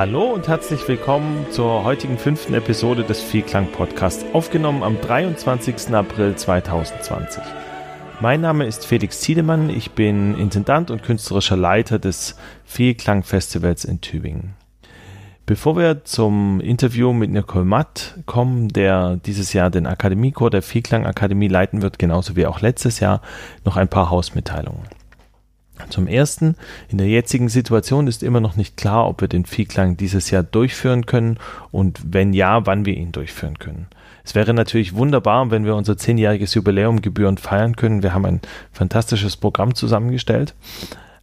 Hallo 0.00 0.32
und 0.32 0.48
herzlich 0.48 0.88
willkommen 0.88 1.44
zur 1.50 1.84
heutigen 1.84 2.16
fünften 2.16 2.54
Episode 2.54 3.04
des 3.04 3.20
Vielklang 3.20 3.70
Podcasts, 3.70 4.24
aufgenommen 4.32 4.82
am 4.82 4.98
23. 4.98 5.92
April 5.92 6.34
2020. 6.34 7.42
Mein 8.18 8.40
Name 8.40 8.64
ist 8.64 8.86
Felix 8.86 9.20
Ziedemann, 9.20 9.68
ich 9.68 9.90
bin 9.90 10.38
Intendant 10.38 10.90
und 10.90 11.02
künstlerischer 11.02 11.58
Leiter 11.58 11.98
des 11.98 12.36
Vielklang 12.64 13.24
Festivals 13.24 13.84
in 13.84 14.00
Tübingen. 14.00 14.54
Bevor 15.44 15.76
wir 15.76 16.02
zum 16.04 16.60
Interview 16.60 17.12
mit 17.12 17.30
Nicole 17.30 17.66
Matt 17.66 18.20
kommen, 18.24 18.68
der 18.68 19.16
dieses 19.16 19.52
Jahr 19.52 19.68
den 19.68 19.86
Akademiechor 19.86 20.48
der 20.48 20.62
Vielklang 20.62 21.04
Akademie 21.04 21.48
leiten 21.48 21.82
wird, 21.82 21.98
genauso 21.98 22.36
wie 22.36 22.46
auch 22.46 22.62
letztes 22.62 23.00
Jahr, 23.00 23.20
noch 23.66 23.76
ein 23.76 23.88
paar 23.88 24.08
Hausmitteilungen. 24.08 24.99
Zum 25.88 26.06
ersten, 26.06 26.56
in 26.88 26.98
der 26.98 27.08
jetzigen 27.08 27.48
Situation 27.48 28.06
ist 28.06 28.22
immer 28.22 28.40
noch 28.40 28.56
nicht 28.56 28.76
klar, 28.76 29.08
ob 29.08 29.20
wir 29.20 29.28
den 29.28 29.46
Viehklang 29.46 29.96
dieses 29.96 30.30
Jahr 30.30 30.42
durchführen 30.42 31.06
können 31.06 31.38
und 31.70 32.00
wenn 32.04 32.32
ja, 32.32 32.66
wann 32.66 32.84
wir 32.84 32.94
ihn 32.94 33.12
durchführen 33.12 33.58
können. 33.58 33.86
Es 34.24 34.34
wäre 34.34 34.54
natürlich 34.54 34.94
wunderbar, 34.94 35.50
wenn 35.50 35.64
wir 35.64 35.74
unser 35.74 35.96
zehnjähriges 35.96 36.54
Jubiläum 36.54 37.02
gebührend 37.02 37.40
feiern 37.40 37.76
können. 37.76 38.02
Wir 38.02 38.14
haben 38.14 38.26
ein 38.26 38.40
fantastisches 38.72 39.36
Programm 39.36 39.74
zusammengestellt, 39.74 40.54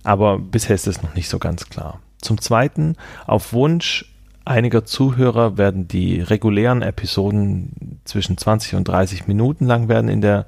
aber 0.04 0.40
bisher 0.40 0.76
ist 0.76 0.88
es 0.88 1.04
noch 1.04 1.14
nicht 1.14 1.30
so 1.30 1.40
ganz 1.40 1.70
klar. 1.70 2.00
Zum 2.22 2.42
zweiten, 2.42 2.96
auf 3.26 3.54
Wunsch 3.54 4.12
einiger 4.48 4.86
Zuhörer 4.86 5.58
werden 5.58 5.88
die 5.88 6.22
regulären 6.22 6.82
Episoden 6.82 8.00
zwischen 8.06 8.38
20 8.38 8.76
und 8.76 8.88
30 8.88 9.28
Minuten 9.28 9.66
lang 9.66 9.90
werden 9.90 10.10
in 10.10 10.22
der 10.22 10.46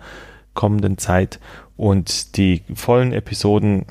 kommenden 0.54 0.98
Zeit 0.98 1.40
und 1.78 2.38
die 2.38 2.64
vollen 2.74 3.14
Episoden 3.14 3.86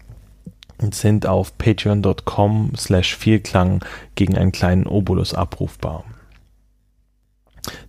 sind 0.90 1.26
auf 1.26 1.58
patreon.com 1.58 2.72
slash 2.76 3.16
vielklang 3.16 3.84
gegen 4.14 4.36
einen 4.36 4.52
kleinen 4.52 4.86
Obolus 4.86 5.34
abrufbar. 5.34 6.04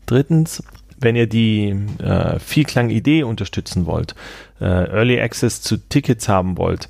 Drittens, 0.06 0.64
wenn 1.00 1.16
ihr 1.16 1.28
die 1.28 1.70
äh, 2.00 2.40
Vielklang-Idee 2.40 3.24
unterstützen 3.24 3.86
wollt, 3.86 4.16
äh, 4.60 4.66
Early 4.66 5.22
Access 5.22 5.62
zu 5.62 5.78
Tickets 5.78 6.28
haben 6.28 6.58
wollt, 6.58 6.90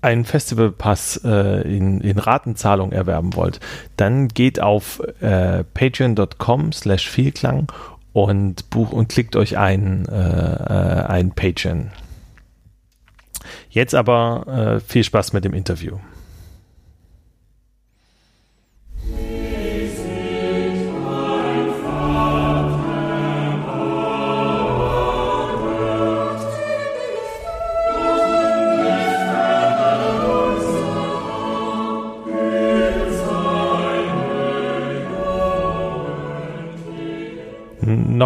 einen 0.00 0.24
Festivalpass 0.24 1.22
äh, 1.24 1.62
in, 1.62 2.00
in 2.00 2.18
Ratenzahlung 2.18 2.92
erwerben 2.92 3.34
wollt, 3.34 3.58
dann 3.96 4.28
geht 4.28 4.60
auf 4.60 5.02
äh, 5.20 5.64
patreon.com 5.64 6.72
slash 6.72 7.08
Vielklang 7.08 7.72
und 8.12 8.70
buch 8.70 8.92
und 8.92 9.08
klickt 9.08 9.34
euch 9.34 9.58
ein, 9.58 10.06
äh, 10.06 10.14
äh 10.14 11.04
ein 11.06 11.32
Patreon. 11.32 11.90
Jetzt 13.70 13.94
aber 13.94 14.78
äh, 14.78 14.80
viel 14.80 15.04
Spaß 15.04 15.32
mit 15.32 15.44
dem 15.44 15.54
Interview. 15.54 15.98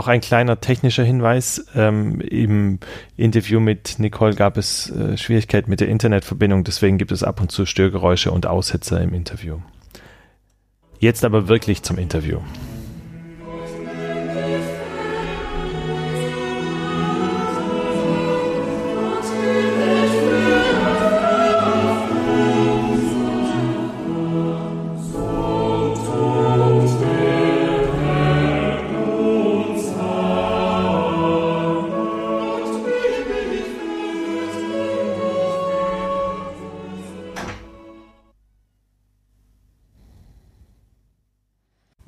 Noch 0.02 0.08
ein 0.08 0.20
kleiner 0.20 0.60
technischer 0.60 1.04
Hinweis. 1.04 1.64
Ähm, 1.76 2.20
Im 2.20 2.80
Interview 3.16 3.60
mit 3.60 4.00
Nicole 4.00 4.34
gab 4.34 4.56
es 4.56 4.90
äh, 4.90 5.16
Schwierigkeiten 5.16 5.70
mit 5.70 5.78
der 5.78 5.88
Internetverbindung, 5.88 6.64
deswegen 6.64 6.98
gibt 6.98 7.12
es 7.12 7.22
ab 7.22 7.40
und 7.40 7.52
zu 7.52 7.66
Störgeräusche 7.66 8.32
und 8.32 8.46
Aussetzer 8.46 9.00
im 9.00 9.14
Interview. 9.14 9.58
Jetzt 10.98 11.24
aber 11.24 11.46
wirklich 11.46 11.82
zum 11.84 11.98
Interview. 11.98 12.40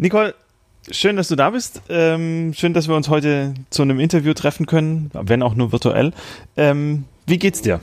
Nicole, 0.04 0.34
schön, 0.91 1.16
dass 1.16 1.28
du 1.28 1.34
da 1.34 1.48
bist. 1.48 1.81
Ähm, 1.88 2.53
schön, 2.53 2.75
dass 2.75 2.88
wir 2.88 2.94
uns 2.94 3.09
heute 3.09 3.54
zu 3.70 3.81
einem 3.81 4.00
Interview 4.00 4.34
treffen 4.34 4.66
können, 4.66 5.10
wenn 5.15 5.42
auch 5.42 5.54
nur 5.54 5.72
virtuell. 5.72 6.12
Ähm, 6.59 7.06
wie 7.25 7.38
geht's 7.38 7.62
dir? 7.62 7.81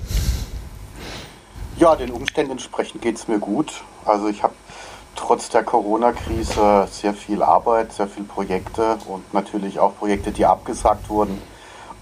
Ja, 1.80 1.96
den 1.96 2.12
Umständen 2.12 2.52
entsprechend 2.52 3.02
geht 3.02 3.16
es 3.16 3.28
mir 3.28 3.40
gut. 3.40 3.82
Also 4.06 4.28
ich 4.28 4.44
habe 4.44 4.54
trotz 5.16 5.50
der 5.50 5.64
Corona-Krise 5.64 6.88
sehr 6.92 7.16
viel 7.16 7.42
Arbeit, 7.42 7.92
sehr 7.92 8.08
viele 8.08 8.28
Projekte 8.28 9.00
und 9.08 9.34
natürlich 9.34 9.80
auch 9.80 9.98
Projekte, 9.98 10.30
die 10.32 10.46
abgesagt 10.46 11.10
wurden, 11.10 11.42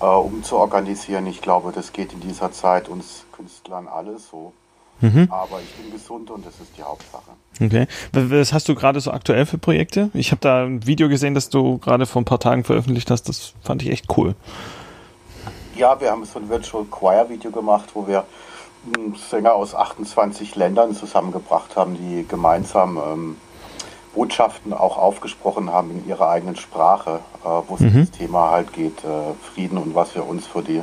äh, 0.01 0.05
um 0.05 0.43
zu 0.43 0.57
organisieren. 0.57 1.27
Ich 1.27 1.39
glaube, 1.39 1.71
das 1.71 1.93
geht 1.93 2.11
in 2.11 2.19
dieser 2.19 2.51
Zeit 2.51 2.89
uns 2.89 3.23
Künstlern 3.31 3.87
alles 3.87 4.29
so. 4.29 4.51
Mhm. 5.01 5.27
Aber 5.31 5.59
ich 5.61 5.73
bin 5.75 5.91
gesund 5.91 6.29
und 6.29 6.45
das 6.45 6.55
ist 6.55 6.77
die 6.77 6.83
Hauptsache. 6.83 7.31
Okay. 7.61 7.87
Was 8.11 8.53
hast 8.53 8.69
du 8.69 8.75
gerade 8.75 8.99
so 8.99 9.11
aktuell 9.11 9.45
für 9.45 9.57
Projekte? 9.57 10.09
Ich 10.13 10.31
habe 10.31 10.41
da 10.41 10.65
ein 10.65 10.85
Video 10.85 11.09
gesehen, 11.09 11.33
das 11.33 11.49
du 11.49 11.77
gerade 11.77 12.05
vor 12.05 12.21
ein 12.21 12.25
paar 12.25 12.39
Tagen 12.39 12.63
veröffentlicht 12.63 13.11
hast. 13.11 13.29
Das 13.29 13.53
fand 13.61 13.81
ich 13.81 13.89
echt 13.89 14.05
cool. 14.17 14.35
Ja, 15.75 15.99
wir 16.01 16.11
haben 16.11 16.25
so 16.25 16.39
ein 16.39 16.49
Virtual 16.49 16.85
Choir 16.85 17.29
Video 17.29 17.51
gemacht, 17.51 17.89
wo 17.93 18.07
wir 18.07 18.25
hm, 18.95 19.15
Sänger 19.15 19.53
aus 19.53 19.75
28 19.75 20.55
Ländern 20.55 20.93
zusammengebracht 20.93 21.75
haben, 21.75 21.95
die 21.95 22.25
gemeinsam 22.27 22.97
ähm, 22.97 23.37
Botschaften 24.13 24.73
auch 24.73 24.97
aufgesprochen 24.97 25.71
haben 25.71 25.91
in 25.91 26.07
ihrer 26.07 26.29
eigenen 26.29 26.55
Sprache, 26.55 27.19
äh, 27.43 27.47
wo 27.67 27.75
es 27.75 27.81
mhm. 27.81 28.01
das 28.01 28.11
Thema 28.11 28.51
halt 28.51 28.73
geht, 28.73 29.03
äh, 29.03 29.33
Frieden 29.53 29.77
und 29.77 29.95
was 29.95 30.15
wir 30.15 30.27
uns 30.27 30.47
für 30.47 30.61
die 30.61 30.81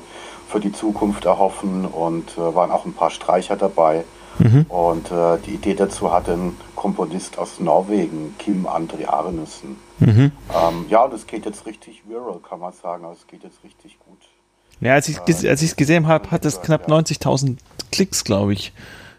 für 0.49 0.61
die 0.61 0.73
Zukunft 0.73 1.25
erhoffen 1.25 1.85
und 1.85 2.37
äh, 2.37 2.55
waren 2.55 2.71
auch 2.71 2.85
ein 2.85 2.95
paar 2.95 3.11
Streicher 3.11 3.57
dabei. 3.57 4.05
Mhm. 4.39 4.67
Und 4.69 5.11
äh, 5.11 5.39
die 5.45 5.55
Idee 5.55 5.75
dazu 5.75 6.13
hatte 6.13 6.33
ein 6.33 6.57
Komponist 6.75 7.39
aus 7.39 7.59
Norwegen, 7.59 8.35
Kim 8.39 8.67
André 8.67 9.09
Arnesen. 9.09 9.77
Mhm. 9.99 10.33
Ähm, 10.55 10.85
ja, 10.89 11.05
und 11.05 11.15
es 11.15 11.27
geht 11.27 11.47
jetzt 11.47 11.67
richtig 11.67 12.03
viral, 12.07 12.39
kann 12.47 12.61
man 12.61 12.73
sagen. 12.73 13.05
Also 13.05 13.21
es 13.23 13.27
geht 13.27 13.45
jetzt 13.45 13.65
richtig 13.65 13.99
gut. 14.01 14.19
Ja, 14.81 14.93
als 14.93 15.09
ich 15.09 15.19
es 15.27 15.43
äh, 15.43 15.75
gesehen 15.77 16.07
habe, 16.07 16.31
hat 16.31 16.45
es 16.45 16.61
knapp 16.61 16.89
ja. 16.89 16.97
90.000 16.97 17.57
Klicks, 17.91 18.25
glaube 18.25 18.53
ich. 18.53 18.73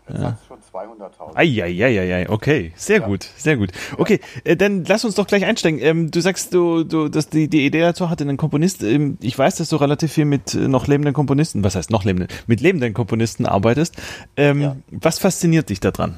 Ja. 0.07 0.37
Schon 0.85 0.97
200.000. 0.99 1.35
Eieieiei, 1.35 2.29
okay, 2.29 2.73
sehr 2.75 2.99
ja. 3.01 3.07
gut, 3.07 3.27
sehr 3.37 3.57
gut. 3.57 3.71
Okay, 3.97 4.19
äh, 4.43 4.55
dann 4.55 4.83
lass 4.85 5.05
uns 5.05 5.15
doch 5.15 5.27
gleich 5.27 5.45
einsteigen. 5.45 5.79
Ähm, 5.81 6.11
du 6.11 6.21
sagst, 6.21 6.53
du, 6.53 6.83
du, 6.83 7.09
dass 7.09 7.29
die, 7.29 7.47
die 7.47 7.65
Idee 7.65 7.81
dazu 7.81 8.09
hatte, 8.09 8.23
einen 8.23 8.37
Komponist. 8.37 8.83
Ähm, 8.83 9.17
ich 9.21 9.37
weiß, 9.37 9.55
dass 9.55 9.69
du 9.69 9.77
relativ 9.77 10.13
viel 10.13 10.25
mit 10.25 10.53
äh, 10.53 10.67
noch 10.67 10.87
lebenden 10.87 11.13
Komponisten, 11.13 11.63
was 11.63 11.75
heißt 11.75 11.89
noch 11.89 12.03
lebenden, 12.03 12.29
mit 12.47 12.61
lebenden 12.61 12.93
Komponisten 12.93 13.45
arbeitest. 13.45 13.95
Ähm, 14.35 14.61
ja. 14.61 14.75
Was 14.91 15.19
fasziniert 15.19 15.69
dich 15.69 15.79
daran? 15.79 16.17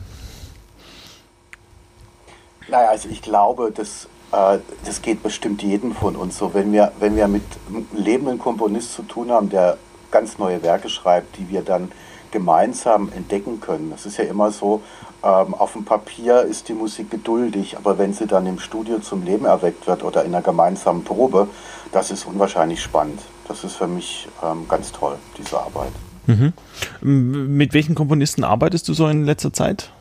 Naja, 2.70 2.90
also 2.90 3.10
ich 3.10 3.22
glaube, 3.22 3.72
dass 3.72 4.08
äh, 4.32 4.60
das 4.86 5.02
geht 5.02 5.24
bestimmt 5.24 5.64
jedem 5.64 5.94
von 5.94 6.16
uns 6.16 6.38
so. 6.38 6.54
Wenn 6.54 6.72
wir, 6.72 6.92
wenn 7.00 7.16
wir 7.16 7.28
mit 7.28 7.44
einem 7.68 7.88
lebenden 7.94 8.40
Komponist 8.40 8.94
zu 8.94 9.04
tun 9.04 9.32
haben, 9.32 9.50
der 9.50 9.78
ganz 10.12 10.38
neue 10.38 10.62
Werke 10.64 10.90
schreibt, 10.90 11.38
die 11.38 11.50
wir 11.50 11.62
dann 11.62 11.92
gemeinsam 12.32 13.12
entdecken 13.16 13.60
können. 13.60 13.92
Es 13.96 14.06
ist 14.06 14.18
ja 14.18 14.26
immer 14.26 14.52
so, 14.52 14.82
ähm, 15.24 15.54
auf 15.54 15.74
dem 15.74 15.86
Papier 15.86 16.42
ist 16.42 16.70
die 16.70 16.74
Musik 16.74 17.12
geduldig, 17.12 17.78
aber 17.78 17.98
wenn 17.98 18.14
sie 18.14 18.28
dann 18.28 18.46
im 18.46 18.60
Studio 18.60 19.00
zum 19.00 19.24
Leben 19.24 19.46
erweckt 19.46 19.88
wird 19.88 20.04
oder 20.04 20.24
in 20.24 20.34
einer 20.34 20.44
gemeinsamen 20.44 21.04
Probe, 21.04 21.48
das 21.92 22.12
ist 22.12 22.26
unwahrscheinlich 22.26 22.82
spannend. 22.82 23.22
Das 23.48 23.64
ist 23.64 23.76
für 23.76 23.88
mich 23.88 24.28
ähm, 24.44 24.68
ganz 24.70 24.92
toll, 24.92 25.16
diese 25.38 25.60
Arbeit. 25.60 25.92
Mhm. 26.28 26.54
Mit 27.02 27.74
welchen 27.74 27.96
Komponisten 27.96 28.44
arbeitest 28.44 28.88
du 28.88 28.94
so 28.94 29.08
in 29.08 29.26
letzter 29.26 29.52
Zeit? 29.52 29.92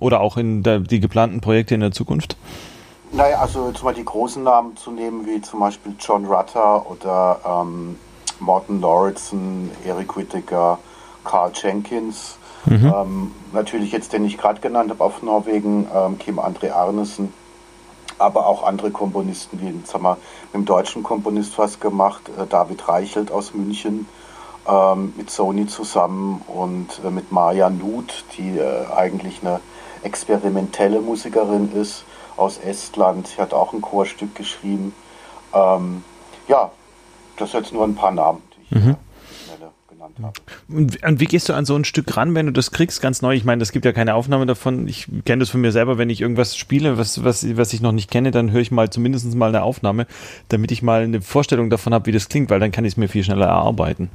Oder 0.00 0.20
auch 0.20 0.36
in 0.36 0.62
der, 0.62 0.80
die 0.80 1.00
geplanten 1.00 1.40
Projekte 1.40 1.74
in 1.74 1.80
der 1.80 1.92
Zukunft? 1.92 2.36
Naja, 3.12 3.38
also 3.38 3.72
zum 3.72 3.84
Beispiel 3.86 4.04
die 4.04 4.04
großen 4.04 4.42
Namen 4.42 4.76
zu 4.76 4.90
nehmen, 4.90 5.26
wie 5.26 5.40
zum 5.40 5.60
Beispiel 5.60 5.94
John 5.98 6.26
Rutter 6.26 6.90
oder 6.90 7.40
ähm, 7.44 7.96
Morton 8.38 8.80
Lauritsen, 8.80 9.70
Eric 9.84 10.16
Whittaker, 10.16 10.78
Carl 11.24 11.52
Jenkins, 11.54 12.38
mhm. 12.66 12.92
ähm, 12.94 13.32
natürlich 13.52 13.92
jetzt 13.92 14.12
den 14.12 14.24
ich 14.24 14.38
gerade 14.38 14.60
genannt 14.60 14.90
habe 14.90 15.02
auf 15.04 15.22
Norwegen, 15.22 15.86
ähm, 15.94 16.18
Kim 16.18 16.38
André 16.38 16.72
Arnesen, 16.72 17.32
aber 18.18 18.46
auch 18.46 18.64
andere 18.64 18.90
Komponisten, 18.90 19.60
wie 19.60 19.86
sagen 19.86 20.04
wir, 20.04 20.16
mit 20.52 20.54
dem 20.54 20.64
deutschen 20.64 21.02
Komponist 21.02 21.58
was 21.58 21.80
gemacht, 21.80 22.22
äh, 22.38 22.46
David 22.46 22.88
Reichelt 22.88 23.30
aus 23.30 23.54
München, 23.54 24.06
ähm, 24.68 25.14
mit 25.16 25.30
Sony 25.30 25.66
zusammen 25.66 26.42
und 26.46 27.00
äh, 27.04 27.10
mit 27.10 27.32
Maja 27.32 27.70
Nuth, 27.70 28.24
die 28.36 28.58
äh, 28.58 28.86
eigentlich 28.94 29.40
eine 29.42 29.60
experimentelle 30.02 31.00
Musikerin 31.00 31.72
ist 31.72 32.04
aus 32.36 32.58
Estland. 32.58 33.28
Sie 33.28 33.40
hat 33.40 33.52
auch 33.52 33.72
ein 33.72 33.80
Chorstück 33.80 34.34
geschrieben. 34.34 34.94
Ähm, 35.52 36.04
ja, 36.46 36.70
das 37.36 37.52
sind 37.52 37.60
jetzt 37.64 37.72
nur 37.72 37.84
ein 37.84 37.94
paar 37.94 38.12
Namen, 38.12 38.42
die 38.56 38.76
ich 38.76 38.84
mhm. 38.84 38.96
Habe. 40.22 40.34
Und, 40.68 41.02
und, 41.02 41.20
wie 41.20 41.26
gehst 41.26 41.48
du 41.48 41.52
an 41.54 41.64
so 41.64 41.74
ein 41.76 41.84
Stück 41.84 42.16
ran, 42.16 42.34
wenn 42.34 42.46
du 42.46 42.52
das 42.52 42.70
kriegst, 42.70 43.00
ganz 43.00 43.22
neu? 43.22 43.34
Ich 43.34 43.44
meine, 43.44 43.62
es 43.62 43.72
gibt 43.72 43.84
ja 43.84 43.92
keine 43.92 44.14
Aufnahme 44.14 44.46
davon. 44.46 44.88
Ich 44.88 45.08
kenne 45.24 45.40
das 45.40 45.50
von 45.50 45.60
mir 45.60 45.72
selber, 45.72 45.98
wenn 45.98 46.10
ich 46.10 46.20
irgendwas 46.20 46.56
spiele, 46.56 46.98
was, 46.98 47.24
was, 47.24 47.56
was 47.56 47.72
ich 47.72 47.80
noch 47.80 47.92
nicht 47.92 48.10
kenne, 48.10 48.30
dann 48.30 48.50
höre 48.50 48.60
ich 48.60 48.70
mal 48.70 48.90
zumindest 48.90 49.34
mal 49.34 49.48
eine 49.48 49.62
Aufnahme, 49.62 50.06
damit 50.48 50.70
ich 50.72 50.82
mal 50.82 51.02
eine 51.02 51.20
Vorstellung 51.20 51.70
davon 51.70 51.94
habe, 51.94 52.06
wie 52.06 52.12
das 52.12 52.28
klingt, 52.28 52.50
weil 52.50 52.60
dann 52.60 52.72
kann 52.72 52.84
ich 52.84 52.94
es 52.94 52.96
mir 52.96 53.08
viel 53.08 53.24
schneller 53.24 53.46
erarbeiten. 53.46 54.10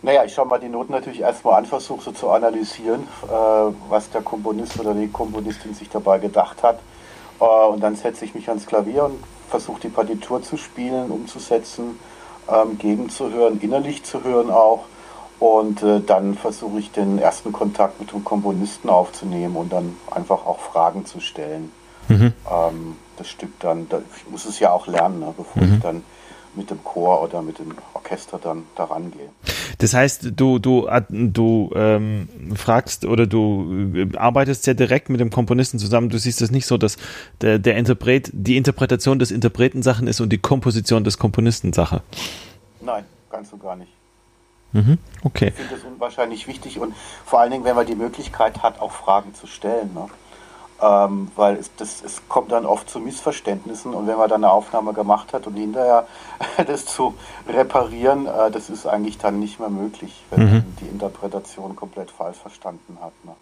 Naja, 0.00 0.24
ich 0.24 0.32
schaue 0.32 0.46
mal 0.46 0.60
die 0.60 0.68
Noten 0.68 0.92
natürlich 0.92 1.20
erstmal 1.20 1.54
an, 1.54 1.66
versuche 1.66 2.02
so 2.02 2.12
zu 2.12 2.30
analysieren, 2.30 3.02
äh, 3.24 3.72
was 3.88 4.08
der 4.10 4.22
Komponist 4.22 4.78
oder 4.78 4.94
die 4.94 5.08
Komponistin 5.08 5.74
sich 5.74 5.88
dabei 5.88 6.18
gedacht 6.18 6.62
hat. 6.62 6.78
Äh, 7.40 7.44
und 7.44 7.80
dann 7.80 7.96
setze 7.96 8.24
ich 8.24 8.34
mich 8.34 8.48
ans 8.48 8.66
Klavier 8.66 9.04
und 9.06 9.18
versuche 9.48 9.80
die 9.80 9.88
Partitur 9.88 10.42
zu 10.42 10.56
spielen, 10.56 11.10
umzusetzen, 11.10 11.98
ähm, 12.50 12.78
gegenzuhören, 12.78 13.60
innerlich 13.60 14.04
zu 14.04 14.24
hören 14.24 14.50
auch. 14.50 14.84
Und 15.38 15.82
äh, 15.82 16.00
dann 16.00 16.34
versuche 16.34 16.80
ich 16.80 16.90
den 16.90 17.18
ersten 17.18 17.52
Kontakt 17.52 18.00
mit 18.00 18.12
dem 18.12 18.24
Komponisten 18.24 18.88
aufzunehmen 18.88 19.56
und 19.56 19.72
dann 19.72 19.96
einfach 20.10 20.46
auch 20.46 20.58
Fragen 20.58 21.06
zu 21.06 21.20
stellen. 21.20 21.70
Mhm. 22.08 22.32
Ähm, 22.50 22.96
das 23.16 23.28
Stück 23.28 23.58
dann, 23.60 23.88
da, 23.88 24.00
ich 24.16 24.30
muss 24.30 24.46
es 24.46 24.58
ja 24.58 24.72
auch 24.72 24.86
lernen, 24.86 25.20
ne, 25.20 25.34
bevor 25.36 25.62
mhm. 25.62 25.74
ich 25.74 25.80
dann 25.80 26.02
mit 26.58 26.70
dem 26.70 26.84
Chor 26.84 27.22
oder 27.22 27.40
mit 27.40 27.58
dem 27.58 27.74
Orchester 27.94 28.38
dann 28.42 28.64
daran 28.76 29.10
gehe. 29.10 29.30
Das 29.78 29.94
heißt, 29.94 30.32
du, 30.36 30.58
du, 30.58 30.88
du 31.08 31.70
ähm, 31.74 32.28
fragst 32.56 33.04
oder 33.04 33.26
du 33.26 33.92
äh, 33.94 34.16
arbeitest 34.16 34.64
sehr 34.64 34.74
direkt 34.74 35.08
mit 35.08 35.20
dem 35.20 35.30
Komponisten 35.30 35.78
zusammen. 35.78 36.10
Du 36.10 36.18
siehst 36.18 36.42
es 36.42 36.50
nicht 36.50 36.66
so, 36.66 36.76
dass 36.76 36.98
der, 37.40 37.58
der 37.58 37.76
Interpret, 37.76 38.30
die 38.32 38.56
Interpretation 38.56 39.18
des 39.18 39.30
Interpreten 39.30 39.82
Sachen 39.82 40.08
ist 40.08 40.20
und 40.20 40.30
die 40.30 40.38
Komposition 40.38 41.04
des 41.04 41.16
Komponisten 41.16 41.72
Sache. 41.72 42.02
Nein, 42.80 43.04
ganz 43.30 43.52
und 43.52 43.62
gar 43.62 43.76
nicht. 43.76 43.92
Mhm, 44.72 44.98
okay. 45.24 45.48
Ich 45.48 45.54
finde 45.54 45.74
das 45.76 45.84
unwahrscheinlich 45.84 46.46
wichtig 46.46 46.78
und 46.78 46.94
vor 47.24 47.40
allen 47.40 47.50
Dingen, 47.50 47.64
wenn 47.64 47.76
man 47.76 47.86
die 47.86 47.94
Möglichkeit 47.94 48.62
hat, 48.62 48.80
auch 48.80 48.92
Fragen 48.92 49.34
zu 49.34 49.46
stellen. 49.46 49.94
Ne? 49.94 50.08
Ähm, 50.80 51.30
weil 51.36 51.56
es, 51.56 51.70
das, 51.76 52.02
es 52.02 52.22
kommt 52.28 52.52
dann 52.52 52.66
oft 52.66 52.88
zu 52.88 53.00
Missverständnissen 53.00 53.94
und 53.94 54.06
wenn 54.06 54.16
man 54.16 54.28
dann 54.28 54.44
eine 54.44 54.52
Aufnahme 54.52 54.92
gemacht 54.92 55.32
hat 55.32 55.46
und 55.46 55.54
hinterher 55.54 56.06
das 56.66 56.86
zu 56.86 57.14
reparieren, 57.48 58.26
äh, 58.26 58.50
das 58.50 58.70
ist 58.70 58.86
eigentlich 58.86 59.18
dann 59.18 59.38
nicht 59.40 59.60
mehr 59.60 59.70
möglich, 59.70 60.24
wenn 60.30 60.44
mhm. 60.44 60.52
man 60.52 60.76
die 60.80 60.86
Interpretation 60.86 61.76
komplett 61.76 62.10
falsch 62.10 62.38
verstanden 62.38 62.98
hat. 63.00 63.12
Ne? 63.24 63.34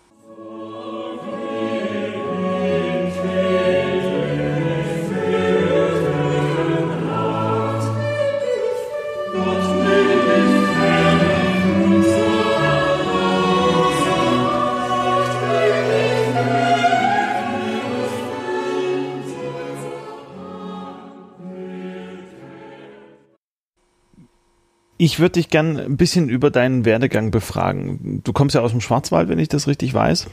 Ich 24.98 25.20
würde 25.20 25.32
dich 25.32 25.50
gern 25.50 25.78
ein 25.78 25.96
bisschen 25.96 26.28
über 26.28 26.50
deinen 26.50 26.84
Werdegang 26.84 27.30
befragen. 27.30 28.22
Du 28.24 28.32
kommst 28.32 28.54
ja 28.54 28.62
aus 28.62 28.70
dem 28.70 28.80
Schwarzwald, 28.80 29.28
wenn 29.28 29.38
ich 29.38 29.48
das 29.48 29.66
richtig 29.66 29.92
weiß. 29.92 30.26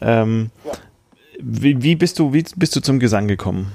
Ähm, 0.00 0.50
ja. 0.64 0.72
wie, 1.40 1.82
wie, 1.82 1.96
bist 1.96 2.18
du, 2.18 2.32
wie 2.32 2.44
bist 2.54 2.76
du 2.76 2.80
zum 2.80 3.00
Gesang 3.00 3.26
gekommen? 3.26 3.72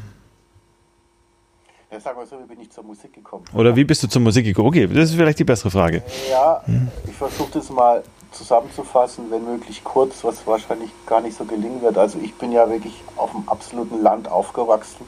Ja, 1.92 2.00
sagen 2.00 2.18
wir 2.18 2.26
so, 2.26 2.40
wie 2.40 2.48
bin 2.48 2.62
ich 2.62 2.72
zur 2.72 2.86
Musik 2.86 3.14
gekommen? 3.14 3.44
Oder 3.54 3.76
wie 3.76 3.84
bist 3.84 4.02
du 4.02 4.08
zur 4.08 4.22
Musik 4.22 4.46
gekommen? 4.46 4.70
Okay, 4.70 4.88
das 4.88 5.10
ist 5.10 5.16
vielleicht 5.16 5.40
die 5.40 5.44
bessere 5.44 5.70
Frage. 5.70 6.02
Ja, 6.32 6.62
hm. 6.66 6.88
ich 7.06 7.14
versuche 7.14 7.52
das 7.54 7.70
mal 7.70 8.04
zusammenzufassen, 8.32 9.26
wenn 9.30 9.44
möglich 9.44 9.84
kurz, 9.84 10.24
was 10.24 10.48
wahrscheinlich 10.48 10.90
gar 11.06 11.22
nicht 11.22 11.38
so 11.38 11.44
gelingen 11.44 11.82
wird. 11.82 11.98
Also 11.98 12.18
ich 12.24 12.34
bin 12.36 12.52
ja 12.52 12.70
wirklich 12.70 12.94
auf 13.18 13.32
dem 13.32 13.48
absoluten 13.48 14.02
Land 14.02 14.30
aufgewachsen 14.30 15.06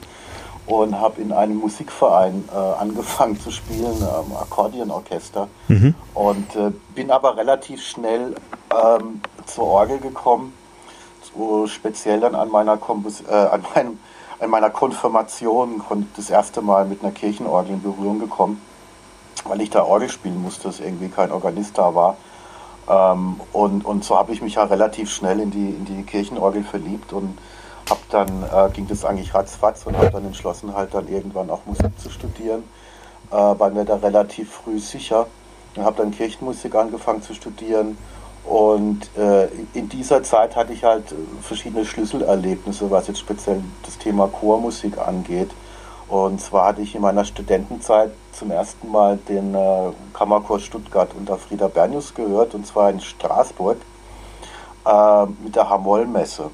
und 0.66 1.00
habe 1.00 1.22
in 1.22 1.32
einem 1.32 1.58
Musikverein 1.58 2.48
äh, 2.52 2.58
angefangen 2.58 3.40
zu 3.40 3.52
spielen, 3.52 3.98
ähm, 4.02 4.36
Akkordeonorchester. 4.36 5.48
Mhm. 5.68 5.96
Und 6.14 6.56
äh, 6.56 6.72
bin 6.96 7.12
aber 7.12 7.38
relativ 7.38 7.84
schnell 7.84 8.36
ähm, 8.72 9.22
zur 9.46 9.66
Orgel 9.66 10.00
gekommen, 10.00 10.54
so 11.22 11.68
speziell 11.68 12.20
dann 12.20 12.36
an 12.36 12.50
meiner, 12.50 12.78
Kompos 12.78 13.22
äh, 13.22 13.34
an, 13.34 13.64
meinem, 13.76 14.00
an 14.40 14.50
meiner 14.50 14.70
Konfirmation, 14.70 15.82
das 16.16 16.30
erste 16.30 16.62
Mal 16.62 16.86
mit 16.86 17.04
einer 17.04 17.12
Kirchenorgel 17.12 17.74
in 17.74 17.82
Berührung 17.82 18.20
gekommen, 18.20 18.62
weil 19.46 19.62
ich 19.62 19.70
da 19.70 19.84
Orgel 19.84 20.10
spielen 20.10 20.42
musste, 20.42 20.64
dass 20.64 20.80
irgendwie 20.80 21.10
kein 21.10 21.32
Organist 21.32 21.78
da 21.78 21.94
war. 21.94 22.18
Ähm, 22.90 23.40
und, 23.54 23.86
und 23.86 24.04
so 24.04 24.18
habe 24.18 24.32
ich 24.34 24.42
mich 24.42 24.56
ja 24.56 24.64
relativ 24.64 25.12
schnell 25.12 25.40
in 25.40 25.52
die, 25.52 25.70
in 25.70 25.86
die 25.86 26.04
Kirchenorgel 26.04 26.64
verliebt 26.64 27.14
und 27.14 27.38
hab 27.90 28.10
dann 28.10 28.44
äh, 28.44 28.70
ging 28.72 28.88
das 28.88 29.06
eigentlich 29.06 29.34
ratzfatz 29.34 29.86
und 29.86 29.98
habe 29.98 30.12
dann 30.12 30.26
entschlossen, 30.26 30.76
halt 30.76 30.94
dann 30.94 31.08
irgendwann 31.08 31.50
auch 31.50 31.66
Musik 31.66 32.00
zu 32.00 32.10
studieren. 32.10 32.64
Äh, 33.32 33.36
war 33.36 33.70
mir 33.70 33.86
da 33.86 33.96
relativ 33.96 34.52
früh 34.52 34.80
sicher 34.80 35.28
und 35.76 35.84
habe 35.84 35.98
dann 35.98 36.12
Kirchenmusik 36.12 36.74
angefangen 36.76 37.22
zu 37.22 37.34
studieren. 37.34 37.98
Und 38.44 39.10
äh, 39.18 39.48
in 39.74 39.90
dieser 39.90 40.22
Zeit 40.22 40.56
hatte 40.56 40.74
ich 40.74 40.84
halt 40.84 41.16
verschiedene 41.42 41.84
Schlüsselerlebnisse, 41.84 42.90
was 42.92 43.08
jetzt 43.08 43.20
speziell 43.20 43.62
das 43.84 43.98
Thema 43.98 44.28
Chormusik 44.28 44.98
angeht. 45.00 45.50
Und 46.08 46.40
zwar 46.40 46.68
hatte 46.68 46.82
ich 46.82 46.94
in 46.94 47.02
meiner 47.02 47.26
Studentenzeit 47.26 48.12
zum 48.32 48.52
ersten 48.52 48.92
Mal 48.92 49.18
den 49.28 49.56
äh, 49.56 49.92
Kammerchor 50.14 50.60
Stuttgart 50.60 51.10
unter 51.18 51.38
Frieda 51.38 51.68
Bernius 51.68 52.14
gehört, 52.14 52.54
und 52.54 52.68
zwar 52.68 52.92
in 52.92 53.00
Straßburg 53.00 53.78
äh, 54.86 55.26
mit 55.44 55.56
der 55.56 55.68
Hamollmesse. 55.68 56.52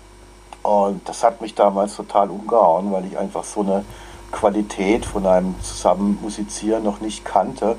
Und 0.63 1.07
das 1.07 1.23
hat 1.23 1.41
mich 1.41 1.55
damals 1.55 1.95
total 1.95 2.29
umgehauen, 2.29 2.91
weil 2.91 3.05
ich 3.05 3.17
einfach 3.17 3.43
so 3.43 3.61
eine 3.61 3.83
Qualität 4.31 5.05
von 5.05 5.25
einem 5.25 5.55
Zusammenmusizieren 5.61 6.83
noch 6.83 7.01
nicht 7.01 7.25
kannte. 7.25 7.77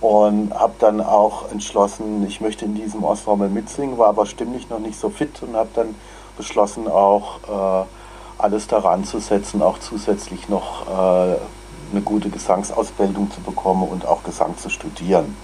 Und 0.00 0.52
habe 0.52 0.74
dann 0.80 1.00
auch 1.00 1.50
entschlossen, 1.52 2.26
ich 2.26 2.40
möchte 2.40 2.64
in 2.64 2.74
diesem 2.74 3.04
Ensemble 3.04 3.48
mitsingen, 3.48 3.98
war 3.98 4.08
aber 4.08 4.26
stimmlich 4.26 4.68
noch 4.68 4.80
nicht 4.80 4.98
so 4.98 5.10
fit 5.10 5.42
und 5.42 5.54
habe 5.54 5.68
dann 5.74 5.94
beschlossen, 6.36 6.88
auch 6.88 7.38
äh, 7.48 7.86
alles 8.38 8.66
daran 8.66 9.04
zu 9.04 9.20
setzen, 9.20 9.62
auch 9.62 9.78
zusätzlich 9.78 10.48
noch 10.48 10.88
äh, 10.88 11.36
eine 11.92 12.00
gute 12.04 12.30
Gesangsausbildung 12.30 13.30
zu 13.30 13.40
bekommen 13.42 13.86
und 13.88 14.04
auch 14.04 14.24
Gesang 14.24 14.56
zu 14.58 14.70
studieren. 14.70 15.36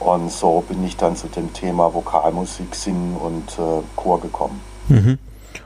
Und 0.00 0.32
so 0.32 0.64
bin 0.66 0.84
ich 0.84 0.96
dann 0.96 1.14
zu 1.14 1.28
dem 1.28 1.52
Thema 1.52 1.94
Vokalmusik, 1.94 2.74
Singen 2.74 3.16
und 3.16 3.50
äh, 3.58 3.82
Chor 3.94 4.20
gekommen. 4.20 4.60
Mhm. 4.88 5.18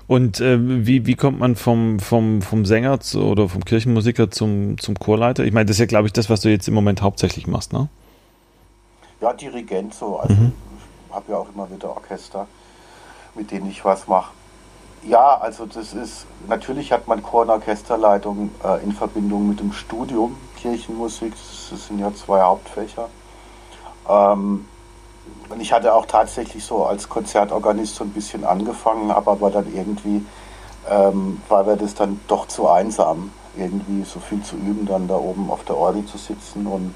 Und 0.09 0.41
äh, 0.41 0.57
wie, 0.61 1.07
wie 1.07 1.17
kommt 1.17 1.41
man 1.41 1.57
vom, 1.57 1.99
vom, 1.99 2.41
vom 2.41 2.65
Sänger 2.65 3.01
zu, 3.01 3.23
oder 3.23 3.49
vom 3.49 3.65
Kirchenmusiker 3.65 4.31
zum, 4.31 4.79
zum 4.79 4.97
Chorleiter? 4.99 5.45
Ich 5.45 5.53
meine, 5.53 5.67
das 5.67 5.77
ist 5.77 5.81
ja, 5.81 5.87
glaube 5.87 6.07
ich, 6.07 6.13
das, 6.13 6.31
was 6.31 6.41
du 6.41 6.49
jetzt 6.49 6.69
im 6.69 6.75
Moment 6.75 7.03
hauptsächlich 7.03 7.47
machst, 7.47 7.73
ne? 7.73 7.89
Ja, 9.21 9.33
Dirigent 9.33 9.95
so. 9.95 10.19
Also 10.19 10.35
mhm. 10.35 10.53
ich 11.09 11.15
habe 11.15 11.33
ja 11.33 11.39
auch 11.39 11.49
immer 11.53 11.69
wieder 11.71 11.91
Orchester, 11.91 12.47
mit 13.35 13.51
denen 13.51 13.69
ich 13.69 13.85
was 13.85 14.07
mache. 14.07 14.33
Ja, 15.03 15.39
also 15.39 15.67
das 15.67 15.93
ist, 15.95 16.27
natürlich 16.49 16.93
hat 16.93 17.09
man 17.09 17.23
Chor- 17.23 17.43
und 17.43 17.51
Orchesterleitung 17.51 18.51
äh, 18.65 18.83
in 18.83 18.93
Verbindung 18.93 19.49
mit 19.49 19.61
dem 19.61 19.73
Studium 19.73 20.37
Kirchenmusik. 20.57 21.33
Das 21.33 21.87
sind 21.87 21.99
ja 21.99 22.13
zwei 22.15 22.43
Hauptfächer. 22.43 23.09
Ähm, 24.09 24.67
und 25.49 25.61
ich 25.61 25.73
hatte 25.73 25.95
auch 25.95 26.07
tatsächlich 26.07 26.65
so 26.65 26.85
als 26.85 27.09
Konzertorganist 27.09 27.95
so 27.95 28.05
ein 28.05 28.11
bisschen 28.11 28.45
angefangen, 28.45 29.13
habe 29.13 29.31
aber 29.31 29.51
dann 29.51 29.73
irgendwie, 29.75 30.25
ähm, 30.91 31.41
war 31.49 31.65
mir 31.65 31.77
das 31.77 31.95
dann 31.95 32.21
doch 32.29 32.49
zu 32.49 32.69
einsam, 32.69 33.31
irgendwie 33.57 34.05
so 34.05 34.21
viel 34.21 34.43
zu 34.43 34.57
üben, 34.57 34.87
dann 34.87 35.09
da 35.09 35.17
oben 35.17 35.51
auf 35.51 35.65
der 35.65 35.77
Orgel 35.77 36.05
zu 36.05 36.19
sitzen 36.19 36.67
und 36.67 36.95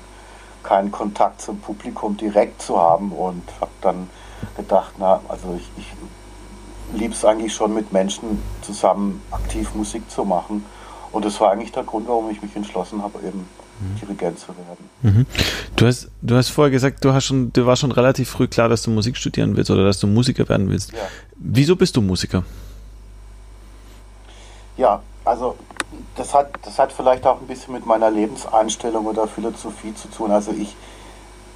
keinen 0.63 0.91
Kontakt 0.91 1.41
zum 1.41 1.59
Publikum 1.59 2.17
direkt 2.17 2.61
zu 2.61 2.79
haben 2.79 3.13
und 3.13 3.43
habe 3.61 3.71
dann 3.81 4.11
gedacht, 4.57 4.93
na, 4.99 5.21
also 5.29 5.57
ich, 5.57 5.71
ich 5.77 5.93
liebe 6.93 7.15
es 7.15 7.25
eigentlich 7.25 7.55
schon 7.55 7.73
mit 7.73 7.93
Menschen 7.93 8.43
zusammen 8.63 9.23
aktiv 9.31 9.75
Musik 9.75 10.11
zu 10.11 10.25
machen. 10.25 10.65
Und 11.13 11.25
das 11.25 11.41
war 11.41 11.51
eigentlich 11.51 11.73
der 11.73 11.85
Grund, 11.85 12.09
warum 12.09 12.31
ich 12.31 12.43
mich 12.43 12.55
entschlossen 12.55 13.03
habe, 13.03 13.19
eben 13.27 13.49
Dirigent 14.01 14.39
zu 14.39 14.49
werden. 14.49 14.91
Mhm. 15.03 15.27
Du 15.77 15.87
hast, 15.87 16.09
du 16.23 16.37
hast 16.37 16.49
vorher 16.51 16.71
gesagt, 16.71 17.05
du 17.05 17.13
hast 17.13 17.25
schon, 17.25 17.53
du 17.53 17.67
war 17.67 17.77
schon 17.77 17.93
relativ 17.93 18.31
früh 18.31 18.47
klar, 18.47 18.69
dass 18.69 18.83
du 18.83 18.91
Musik 18.91 19.17
studieren 19.17 19.57
willst 19.57 19.71
oder 19.71 19.85
dass 19.85 19.99
du 19.99 20.07
Musiker 20.07 20.49
werden 20.49 20.69
willst. 20.69 20.93
Ja. 20.93 20.99
Wieso 21.37 21.77
bist 21.77 21.97
du 21.97 22.01
Musiker? 22.01 22.45
Ja, 24.77 25.03
also 25.25 25.57
das 26.17 26.35
hat, 26.35 26.51
das 26.63 26.79
hat 26.79 26.93
vielleicht 26.93 27.27
auch 27.27 27.41
ein 27.41 27.47
bisschen 27.47 27.75
mit 27.75 27.87
meiner 27.87 28.11
Lebenseinstellung 28.11 29.07
oder 29.07 29.27
Philosophie 29.27 29.95
zu 29.95 30.09
tun. 30.09 30.31
Also 30.31 30.53
ich, 30.53 30.77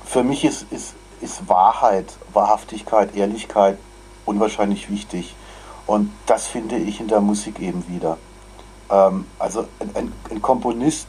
für 0.05 0.23
mich 0.23 0.45
ist, 0.45 0.67
ist, 0.71 0.95
ist 1.21 1.49
Wahrheit, 1.49 2.07
Wahrhaftigkeit, 2.33 3.15
Ehrlichkeit 3.15 3.79
unwahrscheinlich 4.27 4.91
wichtig. 4.91 5.35
Und 5.87 6.11
das 6.27 6.47
finde 6.47 6.77
ich 6.77 7.01
in 7.01 7.09
der 7.09 7.21
Musik 7.21 7.61
eben 7.61 7.87
wieder. 7.89 8.17
Ähm, 8.91 9.27
also 9.39 9.67
ein, 9.95 10.13
ein, 10.31 10.43
Komponist, 10.43 11.09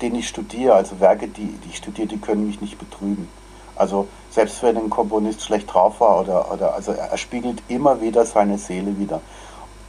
den 0.00 0.14
ich 0.14 0.28
studiere, 0.28 0.74
also 0.74 1.00
Werke, 1.00 1.28
die, 1.28 1.46
die 1.46 1.70
ich 1.70 1.76
studiere, 1.76 2.08
die 2.08 2.18
können 2.18 2.46
mich 2.46 2.60
nicht 2.60 2.78
betrügen. 2.78 3.28
Also 3.76 4.08
selbst 4.30 4.62
wenn 4.62 4.76
ein 4.76 4.90
Komponist 4.90 5.42
schlecht 5.42 5.72
drauf 5.72 6.00
war 6.00 6.20
oder, 6.20 6.52
oder 6.52 6.74
also 6.74 6.92
er, 6.92 7.16
spiegelt 7.16 7.62
immer 7.68 8.00
wieder 8.00 8.24
seine 8.24 8.58
Seele 8.58 8.98
wieder 8.98 9.20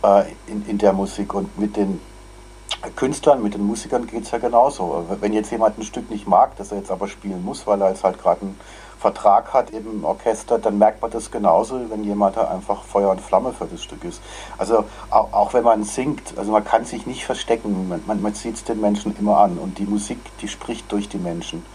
äh, 0.03 0.25
in, 0.47 0.65
in 0.67 0.77
der 0.77 0.93
Musik 0.93 1.33
und 1.33 1.57
mit 1.57 1.75
den 1.75 1.99
Künstlern, 2.95 3.43
mit 3.43 3.55
den 3.55 3.63
Musikern 3.63 4.07
geht 4.07 4.23
es 4.23 4.31
ja 4.31 4.37
genauso. 4.37 5.05
Wenn 5.19 5.33
jetzt 5.33 5.51
jemand 5.51 5.77
ein 5.77 5.83
Stück 5.83 6.09
nicht 6.09 6.27
mag, 6.27 6.55
das 6.57 6.71
er 6.71 6.77
jetzt 6.77 6.91
aber 6.91 7.07
spielen 7.07 7.43
muss, 7.43 7.65
weil 7.67 7.81
er 7.81 7.89
jetzt 7.89 8.03
halt 8.03 8.21
gerade 8.21 8.41
einen 8.41 8.59
Vertrag 8.99 9.53
hat 9.53 9.69
im 9.69 10.03
Orchester, 10.03 10.59
dann 10.59 10.77
merkt 10.77 11.01
man 11.01 11.09
das 11.09 11.31
genauso, 11.31 11.79
wenn 11.89 12.03
jemand 12.03 12.35
da 12.35 12.49
einfach 12.49 12.83
Feuer 12.83 13.11
und 13.11 13.21
Flamme 13.21 13.53
für 13.53 13.65
das 13.65 13.81
Stück 13.81 14.03
ist. 14.03 14.21
Also 14.57 14.83
auch, 15.09 15.31
auch 15.31 15.53
wenn 15.53 15.63
man 15.63 15.83
singt, 15.83 16.37
also 16.37 16.51
man 16.51 16.65
kann 16.65 16.83
sich 16.83 17.07
nicht 17.07 17.25
verstecken, 17.25 17.87
man, 17.87 18.01
man, 18.05 18.21
man 18.21 18.33
sieht 18.33 18.55
es 18.55 18.63
den 18.65 18.81
Menschen 18.81 19.15
immer 19.17 19.37
an 19.37 19.57
und 19.57 19.77
die 19.77 19.85
Musik, 19.85 20.19
die 20.41 20.49
spricht 20.49 20.91
durch 20.91 21.07
die 21.07 21.17
Menschen. 21.17 21.65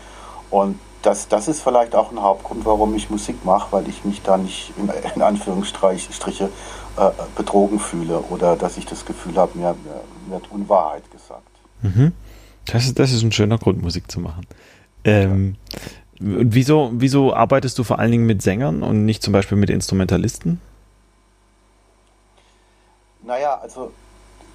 Und 0.50 0.78
das, 1.00 1.28
das 1.28 1.48
ist 1.48 1.62
vielleicht 1.62 1.94
auch 1.94 2.12
ein 2.12 2.20
Hauptgrund, 2.20 2.66
warum 2.66 2.94
ich 2.94 3.08
Musik 3.08 3.42
mache, 3.44 3.68
weil 3.72 3.88
ich 3.88 4.04
mich 4.04 4.22
da 4.22 4.36
nicht 4.36 4.74
in, 4.76 4.90
in 5.14 5.22
Anführungsstriche 5.22 6.50
äh, 6.96 7.10
betrogen 7.36 7.78
fühle 7.78 8.20
oder 8.20 8.56
dass 8.56 8.76
ich 8.76 8.84
das 8.84 9.06
Gefühl 9.06 9.36
habe, 9.36 9.58
mir, 9.58 9.74
mir 9.84 10.02
wird 10.30 10.50
Unwahrheit 10.50 11.10
gesagt. 11.10 11.42
Mhm. 11.80 12.12
Das, 12.66 12.84
ist, 12.84 12.98
das 12.98 13.12
ist 13.12 13.22
ein 13.22 13.32
schöner 13.32 13.58
Grund, 13.58 13.82
Musik 13.82 14.10
zu 14.10 14.20
machen. 14.20 14.46
Ähm, 15.04 15.56
ja. 15.72 15.78
Wieso, 16.24 16.90
wieso 16.94 17.34
arbeitest 17.34 17.78
du 17.78 17.84
vor 17.84 17.98
allen 17.98 18.10
Dingen 18.10 18.26
mit 18.26 18.42
Sängern 18.42 18.82
und 18.82 19.04
nicht 19.04 19.22
zum 19.22 19.32
Beispiel 19.32 19.58
mit 19.58 19.70
Instrumentalisten? 19.70 20.60
Naja, 23.22 23.58
also 23.62 23.92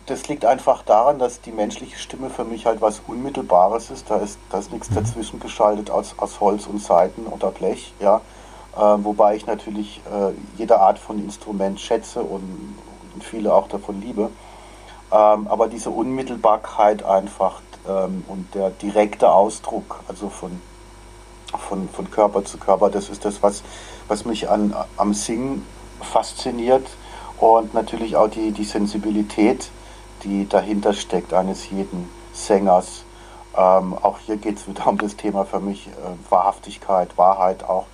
das 0.07 0.27
liegt 0.27 0.45
einfach 0.45 0.83
daran, 0.83 1.19
dass 1.19 1.41
die 1.41 1.51
menschliche 1.51 1.97
Stimme 1.97 2.29
für 2.29 2.43
mich 2.43 2.65
halt 2.65 2.81
was 2.81 3.01
Unmittelbares 3.05 3.91
ist. 3.91 4.09
Da 4.09 4.17
ist, 4.17 4.39
da 4.49 4.59
ist 4.59 4.71
nichts 4.71 4.89
mhm. 4.89 4.95
dazwischen 4.95 5.39
geschaltet 5.39 5.91
aus, 5.91 6.15
aus 6.17 6.39
Holz 6.39 6.65
und 6.65 6.81
Saiten 6.81 7.27
oder 7.27 7.51
Blech. 7.51 7.93
Ja. 7.99 8.21
Äh, 8.75 8.79
wobei 8.79 9.35
ich 9.35 9.45
natürlich 9.45 10.01
äh, 10.11 10.31
jede 10.57 10.79
Art 10.79 10.97
von 10.97 11.19
Instrument 11.19 11.79
schätze 11.79 12.21
und, 12.21 12.75
und 13.13 13.23
viele 13.23 13.53
auch 13.53 13.67
davon 13.67 14.01
liebe. 14.01 14.29
Ähm, 15.11 15.47
aber 15.47 15.67
diese 15.67 15.89
Unmittelbarkeit 15.89 17.03
einfach 17.03 17.61
ähm, 17.87 18.23
und 18.27 18.53
der 18.55 18.69
direkte 18.69 19.31
Ausdruck, 19.31 19.99
also 20.07 20.29
von, 20.29 20.61
von, 21.57 21.89
von 21.89 22.09
Körper 22.11 22.45
zu 22.45 22.57
Körper, 22.57 22.89
das 22.89 23.09
ist 23.09 23.25
das, 23.25 23.41
was, 23.41 23.63
was 24.07 24.25
mich 24.25 24.49
an, 24.49 24.75
am 24.97 25.13
Singen 25.13 25.65
fasziniert 26.01 26.85
und 27.37 27.73
natürlich 27.73 28.15
auch 28.15 28.29
die, 28.29 28.51
die 28.51 28.63
Sensibilität 28.63 29.69
die 30.23 30.47
dahinter 30.47 30.93
steckt 30.93 31.33
eines 31.33 31.69
jeden 31.69 32.09
Sängers. 32.33 33.03
Ähm, 33.55 33.95
auch 34.01 34.19
hier 34.19 34.37
geht 34.37 34.57
es 34.57 34.67
wieder 34.67 34.87
um 34.87 34.97
das 34.97 35.15
Thema 35.15 35.45
für 35.45 35.59
mich 35.59 35.87
äh, 35.87 35.91
Wahrhaftigkeit, 36.31 37.17
Wahrheit 37.17 37.63
auch. 37.63 37.85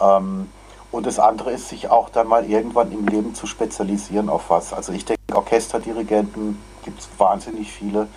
Ähm, 0.00 0.50
und 0.92 1.06
das 1.06 1.18
andere 1.18 1.52
ist, 1.52 1.68
sich 1.68 1.88
auch 1.88 2.10
dann 2.10 2.26
mal 2.26 2.44
irgendwann 2.44 2.92
im 2.92 3.06
Leben 3.06 3.34
zu 3.34 3.46
spezialisieren 3.46 4.28
auf 4.28 4.50
was. 4.50 4.72
Also 4.72 4.92
ich 4.92 5.04
denke, 5.04 5.20
Orchesterdirigenten 5.32 6.60
gibt 6.84 7.00
es 7.00 7.08
wahnsinnig 7.16 7.72
viele. 7.72 8.08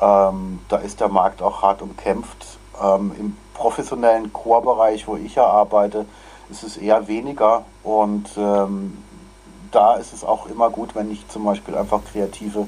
Ähm, 0.00 0.60
da 0.68 0.76
ist 0.78 1.00
der 1.00 1.08
Markt 1.08 1.40
auch 1.42 1.62
hart 1.62 1.82
umkämpft. 1.82 2.58
Ähm, 2.82 3.12
Im 3.18 3.36
professionellen 3.54 4.32
Chorbereich, 4.32 5.06
wo 5.06 5.16
ich 5.16 5.34
ja 5.34 5.46
arbeite, 5.46 6.06
ist 6.50 6.62
es 6.62 6.76
eher 6.76 7.08
weniger. 7.08 7.64
Und 7.82 8.30
ähm, 8.36 8.96
da 9.70 9.94
ist 9.94 10.12
es 10.12 10.24
auch 10.24 10.46
immer 10.46 10.70
gut, 10.70 10.94
wenn 10.94 11.10
ich 11.10 11.28
zum 11.28 11.44
Beispiel 11.44 11.76
einfach 11.76 12.00
kreative 12.04 12.66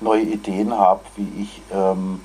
neue 0.00 0.22
Ideen 0.22 0.76
habe, 0.76 1.00
wie 1.16 1.42
ich 1.42 1.62
ähm, 1.72 2.20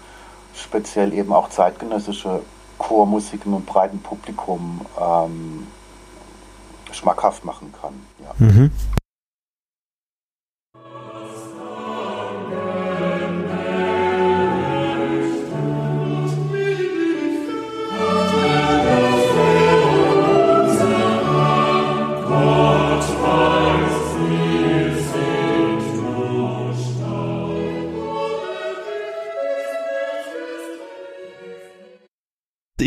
speziell 0.53 1.13
eben 1.13 1.33
auch 1.33 1.49
zeitgenössische 1.49 2.41
Chormusiken 2.77 3.53
und 3.53 3.65
breiten 3.65 3.99
Publikum 3.99 4.81
ähm, 4.99 5.67
schmackhaft 6.91 7.45
machen 7.45 7.73
kann. 7.81 7.93
Ja. 8.23 8.33
Mhm. 8.37 8.71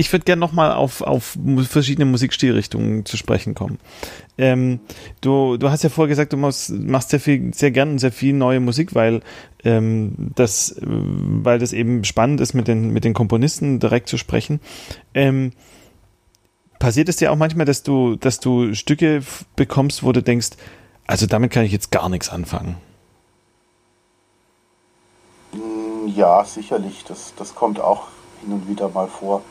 Ich 0.03 0.13
würde 0.13 0.25
gerne 0.25 0.41
nochmal 0.41 0.73
auf, 0.73 1.01
auf 1.01 1.39
verschiedene 1.69 2.07
Musikstilrichtungen 2.07 3.07
zu 3.07 3.17
sprechen 3.17 3.55
kommen. 3.55 3.79
Ähm, 4.37 4.81
du, 5.21 5.57
du 5.57 5.71
hast 5.71 5.85
ja 5.85 5.91
vorher 5.91 6.09
gesagt, 6.09 6.33
du 6.33 6.37
machst, 6.37 6.71
machst 6.71 7.11
sehr 7.11 7.21
viel, 7.21 7.55
sehr 7.55 7.71
gern 7.71 7.99
sehr 7.99 8.11
viel 8.11 8.35
neue 8.35 8.59
Musik, 8.59 8.97
weil 8.97 9.21
ähm, 9.63 10.33
das, 10.35 10.75
weil 10.81 11.61
das 11.61 11.73
eben 11.73 12.03
spannend 12.03 12.41
ist, 12.41 12.53
mit 12.53 12.67
den, 12.67 12.91
mit 12.91 13.05
den 13.05 13.15
Komponisten 13.15 13.79
direkt 13.79 14.09
zu 14.09 14.19
sprechen. 14.19 14.59
Ähm, 15.15 15.53
passiert 16.81 17.09
es 17.09 17.15
dir 17.15 17.31
auch 17.31 17.37
manchmal, 17.37 17.65
dass 17.65 17.85
du, 17.85 18.17
dass 18.17 18.41
du 18.41 18.75
Stücke 18.75 19.23
bekommst, 19.55 20.03
wo 20.03 20.11
du 20.11 20.21
denkst, 20.21 20.51
also 21.07 21.27
damit 21.27 21.53
kann 21.53 21.65
ich 21.65 21.71
jetzt 21.71 21.93
gar 21.93 22.09
nichts 22.09 22.29
anfangen? 22.29 22.75
Ja, 26.07 26.45
sicherlich. 26.45 27.05
Das, 27.05 27.35
das 27.37 27.55
kommt 27.55 27.81
auch 27.81 28.09
hin 28.41 28.53
und 28.53 28.69
wieder 28.69 28.89
mal 28.89 29.07
vor. 29.07 29.43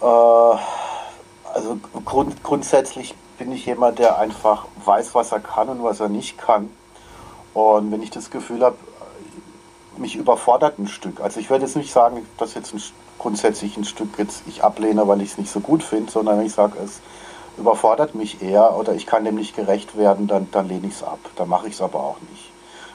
Äh, 0.00 0.04
also 0.04 1.78
grund, 2.04 2.42
grundsätzlich 2.42 3.14
bin 3.38 3.52
ich 3.52 3.66
jemand, 3.66 3.98
der 3.98 4.18
einfach 4.18 4.66
weiß, 4.84 5.14
was 5.14 5.32
er 5.32 5.40
kann 5.40 5.68
und 5.68 5.82
was 5.82 6.00
er 6.00 6.08
nicht 6.08 6.38
kann. 6.38 6.70
Und 7.54 7.90
wenn 7.90 8.02
ich 8.02 8.10
das 8.10 8.30
Gefühl 8.30 8.62
habe, 8.62 8.76
mich 9.96 10.16
überfordert 10.16 10.78
ein 10.78 10.88
Stück. 10.88 11.20
Also 11.20 11.40
ich 11.40 11.50
würde 11.50 11.64
jetzt 11.64 11.76
nicht 11.76 11.92
sagen, 11.92 12.26
dass 12.38 12.54
jetzt 12.54 12.72
ein, 12.72 12.82
grundsätzlich 13.18 13.76
ein 13.76 13.84
Stück 13.84 14.18
jetzt 14.18 14.42
ich 14.46 14.62
ablehne, 14.62 15.08
weil 15.08 15.20
ich 15.20 15.32
es 15.32 15.38
nicht 15.38 15.50
so 15.50 15.60
gut 15.60 15.82
finde, 15.82 16.10
sondern 16.10 16.38
wenn 16.38 16.46
ich 16.46 16.52
sage, 16.52 16.78
es 16.84 17.00
überfordert 17.56 18.14
mich 18.14 18.40
eher 18.40 18.76
oder 18.76 18.94
ich 18.94 19.06
kann 19.06 19.24
dem 19.24 19.34
nicht 19.34 19.56
gerecht 19.56 19.96
werden, 19.96 20.28
dann, 20.28 20.48
dann 20.52 20.68
lehne 20.68 20.86
ich 20.86 20.94
es 20.94 21.02
ab. 21.02 21.18
Dann 21.36 21.48
mache 21.48 21.66
ich 21.66 21.74
es 21.74 21.80
aber 21.80 21.98
auch 21.98 22.16
nicht. 22.30 22.50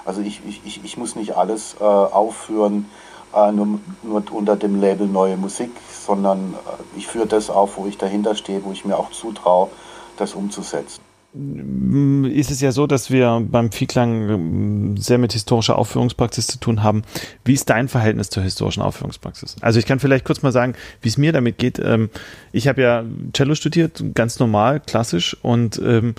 Also 0.05 0.21
ich, 0.21 0.41
ich, 0.45 0.83
ich 0.83 0.97
muss 0.97 1.15
nicht 1.15 1.35
alles 1.35 1.75
äh, 1.79 1.83
aufführen, 1.83 2.89
äh, 3.35 3.51
nur, 3.51 3.79
nur, 4.03 4.23
unter 4.31 4.55
dem 4.55 4.79
Label 4.79 5.07
neue 5.07 5.37
Musik, 5.37 5.71
sondern 6.05 6.53
äh, 6.53 6.97
ich 6.97 7.07
führe 7.07 7.27
das 7.27 7.49
auf, 7.49 7.77
wo 7.77 7.87
ich 7.87 7.97
dahinter 7.97 8.35
stehe, 8.35 8.63
wo 8.63 8.71
ich 8.71 8.85
mir 8.85 8.97
auch 8.97 9.11
zutraue, 9.11 9.69
das 10.17 10.33
umzusetzen. 10.33 11.01
Ist 11.35 12.51
es 12.51 12.61
ja 12.61 12.71
so, 12.71 12.85
dass 12.85 13.09
wir 13.09 13.43
beim 13.49 13.71
Vielklang 13.71 14.29
ähm, 14.29 14.97
sehr 14.97 15.17
mit 15.17 15.33
historischer 15.33 15.79
Aufführungspraxis 15.79 16.45
zu 16.45 16.59
tun 16.59 16.83
haben. 16.83 17.01
Wie 17.43 17.53
ist 17.53 17.71
dein 17.71 17.87
Verhältnis 17.87 18.29
zur 18.29 18.43
historischen 18.43 18.83
Aufführungspraxis? 18.83 19.55
Also 19.61 19.79
ich 19.79 19.87
kann 19.87 19.99
vielleicht 19.99 20.25
kurz 20.25 20.43
mal 20.43 20.51
sagen, 20.51 20.75
wie 21.01 21.07
es 21.07 21.17
mir 21.17 21.31
damit 21.31 21.57
geht. 21.57 21.79
Ähm, 21.79 22.11
ich 22.51 22.67
habe 22.67 22.83
ja 22.83 23.03
Cello 23.33 23.55
studiert, 23.55 24.03
ganz 24.13 24.37
normal, 24.37 24.79
klassisch 24.79 25.35
und 25.41 25.81
ähm, 25.83 26.13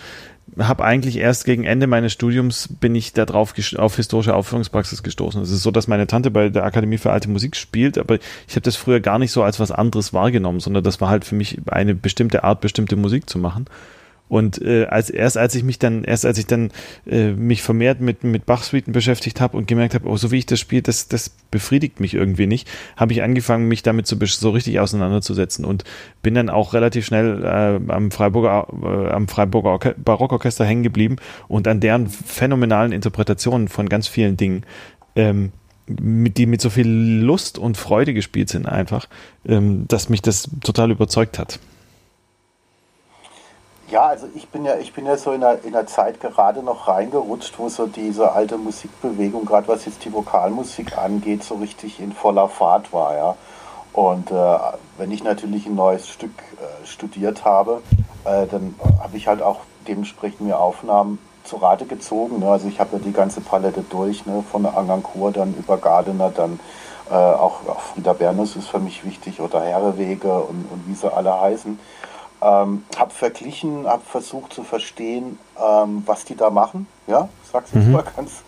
habe 0.58 0.84
eigentlich 0.84 1.16
erst 1.16 1.44
gegen 1.44 1.64
Ende 1.64 1.86
meines 1.86 2.12
Studiums 2.12 2.68
bin 2.68 2.94
ich 2.94 3.12
da 3.12 3.24
drauf 3.24 3.54
auf 3.76 3.96
historische 3.96 4.34
Aufführungspraxis 4.34 5.02
gestoßen. 5.02 5.42
Es 5.42 5.50
ist 5.50 5.62
so, 5.62 5.70
dass 5.70 5.88
meine 5.88 6.06
Tante 6.06 6.30
bei 6.30 6.48
der 6.48 6.64
Akademie 6.64 6.98
für 6.98 7.10
alte 7.10 7.28
Musik 7.28 7.56
spielt, 7.56 7.98
aber 7.98 8.16
ich 8.46 8.54
habe 8.54 8.60
das 8.60 8.76
früher 8.76 9.00
gar 9.00 9.18
nicht 9.18 9.32
so 9.32 9.42
als 9.42 9.58
was 9.58 9.72
anderes 9.72 10.12
wahrgenommen, 10.12 10.60
sondern 10.60 10.84
das 10.84 11.00
war 11.00 11.08
halt 11.08 11.24
für 11.24 11.34
mich 11.34 11.58
eine 11.66 11.94
bestimmte 11.94 12.44
Art, 12.44 12.60
bestimmte 12.60 12.96
Musik 12.96 13.28
zu 13.28 13.38
machen. 13.38 13.66
Und 14.28 14.60
äh, 14.62 14.86
als 14.86 15.10
erst 15.10 15.36
als 15.36 15.54
ich 15.54 15.64
mich 15.64 15.78
dann, 15.78 16.02
erst 16.02 16.24
als 16.24 16.38
ich 16.38 16.46
dann 16.46 16.70
äh, 17.06 17.32
mich 17.32 17.62
vermehrt 17.62 18.00
mit, 18.00 18.24
mit 18.24 18.46
Bach-Suiten 18.46 18.92
beschäftigt 18.92 19.40
habe 19.40 19.56
und 19.56 19.68
gemerkt 19.68 19.94
habe, 19.94 20.08
oh, 20.08 20.16
so 20.16 20.30
wie 20.30 20.38
ich 20.38 20.46
das 20.46 20.60
spiele, 20.60 20.82
das, 20.82 21.08
das 21.08 21.30
befriedigt 21.50 22.00
mich 22.00 22.14
irgendwie 22.14 22.46
nicht, 22.46 22.68
habe 22.96 23.12
ich 23.12 23.22
angefangen, 23.22 23.68
mich 23.68 23.82
damit 23.82 24.06
so, 24.06 24.16
so 24.24 24.50
richtig 24.50 24.80
auseinanderzusetzen 24.80 25.64
und 25.66 25.84
bin 26.22 26.34
dann 26.34 26.48
auch 26.48 26.72
relativ 26.72 27.04
schnell 27.04 27.44
äh, 27.44 27.92
am 27.92 28.10
Freiburger, 28.10 28.66
äh, 28.82 29.10
am 29.12 29.28
Freiburger 29.28 29.94
Barockorchester 29.96 30.64
hängen 30.64 30.82
geblieben 30.82 31.16
und 31.46 31.68
an 31.68 31.80
deren 31.80 32.08
phänomenalen 32.08 32.92
Interpretationen 32.92 33.68
von 33.68 33.88
ganz 33.88 34.08
vielen 34.08 34.36
Dingen. 34.38 34.64
Ähm, 35.16 35.52
mit, 35.86 36.38
die 36.38 36.46
mit 36.46 36.62
so 36.62 36.70
viel 36.70 36.88
Lust 36.88 37.58
und 37.58 37.76
Freude 37.76 38.14
gespielt 38.14 38.48
sind 38.48 38.66
einfach, 38.66 39.06
ähm, 39.46 39.86
dass 39.86 40.08
mich 40.08 40.22
das 40.22 40.48
total 40.62 40.90
überzeugt 40.90 41.38
hat. 41.38 41.60
Ja, 43.94 44.06
also 44.06 44.26
ich 44.34 44.48
bin 44.48 44.64
ja, 44.64 44.74
ich 44.74 44.92
bin 44.92 45.06
ja 45.06 45.16
so 45.16 45.30
in 45.30 45.40
der, 45.40 45.62
in 45.62 45.70
der 45.70 45.86
Zeit 45.86 46.20
gerade 46.20 46.64
noch 46.64 46.88
reingerutscht, 46.88 47.56
wo 47.60 47.68
so 47.68 47.86
diese 47.86 48.32
alte 48.32 48.58
Musikbewegung, 48.58 49.44
gerade 49.44 49.68
was 49.68 49.84
jetzt 49.84 50.04
die 50.04 50.12
Vokalmusik 50.12 50.98
angeht, 50.98 51.44
so 51.44 51.54
richtig 51.54 52.00
in 52.00 52.12
voller 52.12 52.48
Fahrt 52.48 52.92
war, 52.92 53.14
ja. 53.16 53.36
Und 53.92 54.32
äh, 54.32 54.56
wenn 54.98 55.12
ich 55.12 55.22
natürlich 55.22 55.66
ein 55.66 55.76
neues 55.76 56.08
Stück 56.08 56.32
äh, 56.32 56.84
studiert 56.84 57.44
habe, 57.44 57.82
äh, 58.24 58.48
dann 58.48 58.74
habe 59.00 59.16
ich 59.16 59.28
halt 59.28 59.40
auch 59.40 59.60
dementsprechend 59.86 60.40
mir 60.40 60.58
Aufnahmen 60.58 61.20
zu 61.44 61.58
Rate 61.58 61.86
gezogen. 61.86 62.40
Ne? 62.40 62.50
Also 62.50 62.66
ich 62.66 62.80
habe 62.80 62.96
ja 62.96 62.98
die 62.98 63.12
ganze 63.12 63.42
Palette 63.42 63.84
durch, 63.88 64.26
ne? 64.26 64.42
von 64.50 64.66
Angankur 64.66 65.30
dann 65.30 65.54
über 65.54 65.76
Gardener, 65.76 66.30
dann 66.30 66.58
äh, 67.08 67.14
auch, 67.14 67.64
auch 67.68 67.78
Frieda 67.78 68.12
Bernus 68.12 68.56
ist 68.56 68.66
für 68.66 68.80
mich 68.80 69.04
wichtig 69.04 69.40
oder 69.40 69.60
Herrewege 69.60 70.34
und, 70.34 70.66
und 70.72 70.82
wie 70.88 70.94
sie 70.94 71.14
alle 71.14 71.40
heißen. 71.40 71.78
Ähm, 72.44 72.84
habe 72.98 73.10
verglichen, 73.10 73.86
habe 73.86 74.02
versucht 74.04 74.52
zu 74.52 74.64
verstehen, 74.64 75.38
ähm, 75.58 76.02
was 76.04 76.26
die 76.26 76.36
da 76.36 76.50
machen. 76.50 76.86
Ja, 77.06 77.28
sag's 77.50 77.70
jetzt 77.72 77.86
mhm. 77.86 77.92
mal 77.92 78.04
ganz 78.16 78.42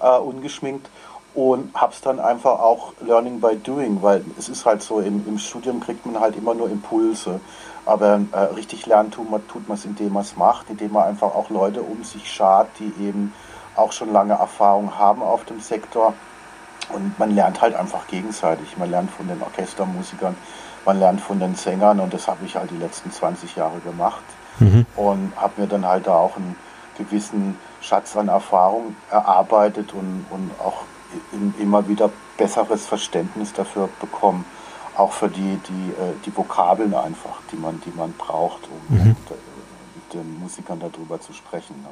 äh, 0.00 0.16
ungeschminkt 0.18 0.88
und 1.34 1.74
habe 1.74 1.92
es 1.92 2.00
dann 2.00 2.20
einfach 2.20 2.60
auch 2.60 2.92
Learning 3.00 3.40
by 3.40 3.56
Doing, 3.56 4.02
weil 4.02 4.24
es 4.38 4.48
ist 4.48 4.66
halt 4.66 4.82
so, 4.82 5.00
im, 5.00 5.26
im 5.26 5.38
Studium 5.38 5.80
kriegt 5.80 6.04
man 6.04 6.20
halt 6.20 6.36
immer 6.36 6.54
nur 6.54 6.70
Impulse, 6.70 7.40
aber 7.86 8.20
äh, 8.32 8.38
richtig 8.54 8.86
lernen 8.86 9.10
tut 9.10 9.30
man 9.30 9.40
es, 9.72 9.84
indem 9.84 10.12
man 10.12 10.22
es 10.22 10.36
macht, 10.36 10.70
indem 10.70 10.92
man 10.92 11.04
einfach 11.04 11.34
auch 11.34 11.50
Leute 11.50 11.82
um 11.82 12.04
sich 12.04 12.30
schart, 12.30 12.68
die 12.78 12.92
eben 13.02 13.32
auch 13.74 13.92
schon 13.92 14.12
lange 14.12 14.34
Erfahrung 14.34 14.98
haben 14.98 15.22
auf 15.22 15.44
dem 15.44 15.60
Sektor 15.60 16.12
und 16.90 17.18
man 17.18 17.34
lernt 17.34 17.62
halt 17.62 17.74
einfach 17.74 18.06
gegenseitig, 18.06 18.76
man 18.76 18.90
lernt 18.90 19.10
von 19.10 19.26
den 19.26 19.42
Orchestermusikern, 19.42 20.36
man 20.84 20.98
lernt 20.98 21.20
von 21.20 21.38
den 21.38 21.54
Sängern 21.54 22.00
und 22.00 22.12
das 22.12 22.28
habe 22.28 22.44
ich 22.44 22.56
halt 22.56 22.70
die 22.70 22.76
letzten 22.76 23.10
20 23.10 23.56
Jahre 23.56 23.78
gemacht 23.80 24.24
mhm. 24.58 24.86
und 24.96 25.32
habe 25.36 25.62
mir 25.62 25.66
dann 25.66 25.86
halt 25.86 26.06
da 26.06 26.14
auch 26.16 26.36
einen 26.36 26.56
gewissen 26.98 27.56
Schatz 27.80 28.16
an 28.16 28.28
Erfahrung 28.28 28.96
erarbeitet 29.10 29.92
und, 29.92 30.26
und 30.30 30.50
auch 30.60 30.84
immer 31.58 31.88
wieder 31.88 32.10
besseres 32.36 32.86
Verständnis 32.86 33.52
dafür 33.52 33.88
bekommen, 34.00 34.44
auch 34.96 35.12
für 35.12 35.28
die, 35.28 35.58
die, 35.68 35.90
äh, 35.90 36.14
die 36.24 36.36
Vokabeln 36.36 36.94
einfach, 36.94 37.40
die 37.50 37.56
man, 37.56 37.80
die 37.84 37.92
man 37.96 38.12
braucht, 38.12 38.62
um 38.68 38.96
mhm. 38.96 39.08
mit 39.08 40.12
den 40.12 40.40
Musikern 40.40 40.80
darüber 40.80 41.20
zu 41.20 41.32
sprechen. 41.32 41.76
Ne? 41.82 41.88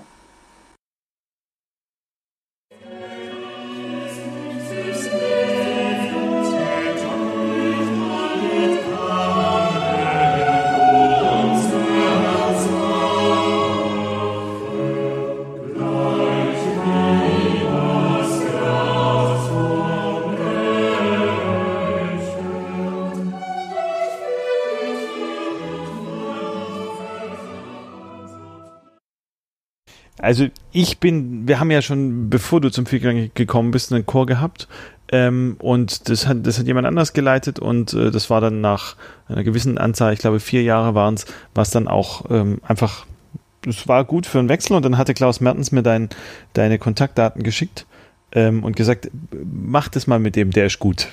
Also 30.30 30.46
ich 30.70 30.98
bin, 30.98 31.48
wir 31.48 31.58
haben 31.58 31.72
ja 31.72 31.82
schon, 31.82 32.30
bevor 32.30 32.60
du 32.60 32.70
zum 32.70 32.86
Vierklang 32.86 33.32
gekommen 33.34 33.72
bist, 33.72 33.92
einen 33.92 34.06
Chor 34.06 34.26
gehabt. 34.26 34.68
Ähm, 35.10 35.56
und 35.58 36.08
das 36.08 36.28
hat, 36.28 36.46
das 36.46 36.56
hat 36.56 36.68
jemand 36.68 36.86
anders 36.86 37.14
geleitet 37.14 37.58
und 37.58 37.94
äh, 37.94 38.12
das 38.12 38.30
war 38.30 38.40
dann 38.40 38.60
nach 38.60 38.94
einer 39.26 39.42
gewissen 39.42 39.76
Anzahl, 39.76 40.12
ich 40.12 40.20
glaube 40.20 40.38
vier 40.38 40.62
Jahre 40.62 40.94
waren 40.94 41.14
es, 41.14 41.26
was 41.52 41.70
dann 41.70 41.88
auch 41.88 42.30
ähm, 42.30 42.60
einfach, 42.62 43.06
das 43.62 43.88
war 43.88 44.04
gut 44.04 44.24
für 44.24 44.38
einen 44.38 44.48
Wechsel 44.48 44.76
und 44.76 44.84
dann 44.84 44.98
hatte 44.98 45.14
Klaus 45.14 45.40
Mertens 45.40 45.72
mir 45.72 45.82
dein, 45.82 46.10
deine 46.52 46.78
Kontaktdaten 46.78 47.42
geschickt 47.42 47.86
ähm, 48.30 48.62
und 48.62 48.76
gesagt, 48.76 49.10
mach 49.32 49.88
das 49.88 50.06
mal 50.06 50.20
mit 50.20 50.36
dem, 50.36 50.52
der 50.52 50.66
ist 50.66 50.78
gut. 50.78 51.08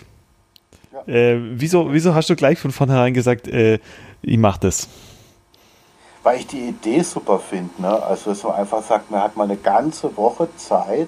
Ja. 0.94 1.12
Äh, 1.12 1.40
wieso, 1.56 1.92
wieso 1.92 2.14
hast 2.14 2.30
du 2.30 2.36
gleich 2.36 2.60
von 2.60 2.70
vornherein 2.70 3.16
gesagt, 3.16 3.48
äh, 3.48 3.80
ich 4.22 4.38
mach 4.38 4.60
das? 4.60 4.88
Weil 6.28 6.42
ich 6.42 6.48
die 6.48 6.68
Idee 6.68 7.04
super 7.04 7.40
finde. 7.40 7.82
Ne? 7.82 8.04
Also 8.04 8.34
so 8.34 8.52
einfach 8.52 8.84
sagt, 8.84 9.10
man 9.10 9.22
hat 9.22 9.38
mal 9.38 9.46
eine 9.46 9.56
ganze 9.56 10.18
Woche 10.18 10.50
Zeit, 10.58 11.08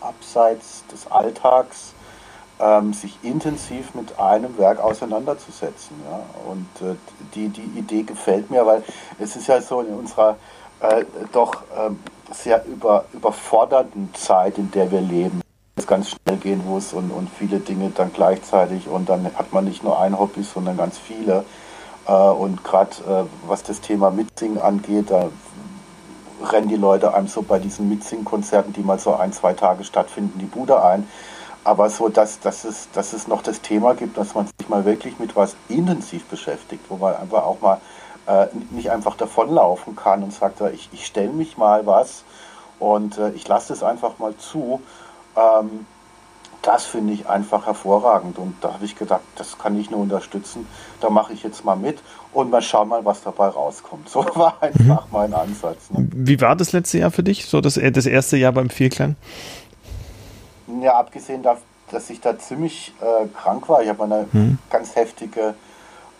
abseits 0.00 0.84
des 0.86 1.10
Alltags, 1.10 1.94
ähm, 2.60 2.92
sich 2.92 3.18
intensiv 3.24 3.92
mit 3.96 4.20
einem 4.20 4.56
Werk 4.58 4.78
auseinanderzusetzen. 4.78 5.96
Ja? 6.08 6.20
Und 6.48 6.88
äh, 6.88 6.94
die, 7.34 7.48
die 7.48 7.76
Idee 7.76 8.04
gefällt 8.04 8.52
mir, 8.52 8.64
weil 8.64 8.84
es 9.18 9.34
ist 9.34 9.48
ja 9.48 9.60
so 9.60 9.80
in 9.80 9.94
unserer 9.94 10.36
äh, 10.78 11.06
doch 11.32 11.62
äh, 11.76 11.90
sehr 12.32 12.64
über, 12.64 13.06
überfordernden 13.12 14.14
Zeit, 14.14 14.58
in 14.58 14.70
der 14.70 14.92
wir 14.92 15.00
leben, 15.00 15.40
es 15.74 15.88
ganz 15.88 16.10
schnell 16.10 16.36
gehen 16.36 16.64
muss 16.64 16.92
und, 16.92 17.10
und 17.10 17.28
viele 17.36 17.58
Dinge 17.58 17.90
dann 17.90 18.12
gleichzeitig 18.12 18.86
und 18.86 19.08
dann 19.08 19.24
hat 19.34 19.52
man 19.52 19.64
nicht 19.64 19.82
nur 19.82 19.98
ein 19.98 20.16
Hobby, 20.16 20.44
sondern 20.44 20.76
ganz 20.76 20.98
viele. 20.98 21.44
Äh, 22.06 22.12
und 22.12 22.64
gerade 22.64 22.90
äh, 23.08 23.48
was 23.48 23.62
das 23.62 23.80
Thema 23.80 24.10
Mitsingen 24.10 24.60
angeht, 24.60 25.10
da 25.10 25.30
rennen 26.42 26.68
die 26.68 26.76
Leute 26.76 27.14
einem 27.14 27.28
so 27.28 27.42
bei 27.42 27.58
diesen 27.58 27.88
Mitsingkonzerten, 27.88 28.72
die 28.72 28.82
mal 28.82 28.98
so 28.98 29.14
ein, 29.14 29.32
zwei 29.32 29.52
Tage 29.52 29.84
stattfinden, 29.84 30.38
die 30.38 30.46
Bude 30.46 30.82
ein. 30.82 31.08
Aber 31.64 31.88
so, 31.90 32.08
dass, 32.08 32.40
dass, 32.40 32.64
es, 32.64 32.90
dass 32.92 33.12
es 33.12 33.28
noch 33.28 33.42
das 33.42 33.60
Thema 33.60 33.94
gibt, 33.94 34.16
dass 34.16 34.34
man 34.34 34.48
sich 34.58 34.68
mal 34.68 34.84
wirklich 34.84 35.20
mit 35.20 35.36
was 35.36 35.54
intensiv 35.68 36.24
beschäftigt, 36.24 36.84
wo 36.88 36.96
man 36.96 37.14
einfach 37.14 37.44
auch 37.44 37.60
mal 37.60 37.80
äh, 38.26 38.46
nicht 38.70 38.90
einfach 38.90 39.16
davonlaufen 39.16 39.94
kann 39.94 40.24
und 40.24 40.32
sagt, 40.32 40.60
ich, 40.72 40.88
ich 40.92 41.06
stelle 41.06 41.32
mich 41.32 41.56
mal 41.56 41.86
was 41.86 42.24
und 42.80 43.18
äh, 43.18 43.30
ich 43.30 43.46
lasse 43.46 43.72
es 43.72 43.84
einfach 43.84 44.18
mal 44.18 44.36
zu. 44.36 44.80
Ähm, 45.36 45.86
das 46.62 46.86
finde 46.86 47.12
ich 47.12 47.28
einfach 47.28 47.66
hervorragend. 47.66 48.38
Und 48.38 48.56
da 48.60 48.74
habe 48.74 48.84
ich 48.84 48.96
gedacht, 48.96 49.22
das 49.36 49.58
kann 49.58 49.78
ich 49.78 49.90
nur 49.90 50.00
unterstützen. 50.00 50.66
Da 51.00 51.10
mache 51.10 51.32
ich 51.32 51.42
jetzt 51.42 51.64
mal 51.64 51.76
mit 51.76 51.98
und 52.32 52.50
mal 52.50 52.62
schauen 52.62 52.88
mal, 52.88 53.04
was 53.04 53.22
dabei 53.22 53.48
rauskommt. 53.48 54.08
So 54.08 54.24
war 54.34 54.56
einfach 54.62 55.06
mhm. 55.06 55.12
mein 55.12 55.34
Ansatz. 55.34 55.90
Ne? 55.90 56.08
Wie 56.12 56.40
war 56.40 56.56
das 56.56 56.72
letzte 56.72 56.98
Jahr 56.98 57.10
für 57.10 57.22
dich? 57.22 57.46
So 57.46 57.60
das, 57.60 57.76
äh, 57.76 57.90
das 57.90 58.06
erste 58.06 58.36
Jahr 58.36 58.52
beim 58.52 58.70
Vierklang? 58.70 59.16
Ja, 60.80 60.94
abgesehen 60.94 61.42
davon, 61.42 61.62
dass 61.90 62.08
ich 62.08 62.20
da 62.20 62.38
ziemlich 62.38 62.94
äh, 63.00 63.26
krank 63.28 63.68
war. 63.68 63.82
Ich 63.82 63.88
habe 63.88 64.04
eine 64.04 64.26
mhm. 64.32 64.58
ganz 64.70 64.94
heftige 64.96 65.54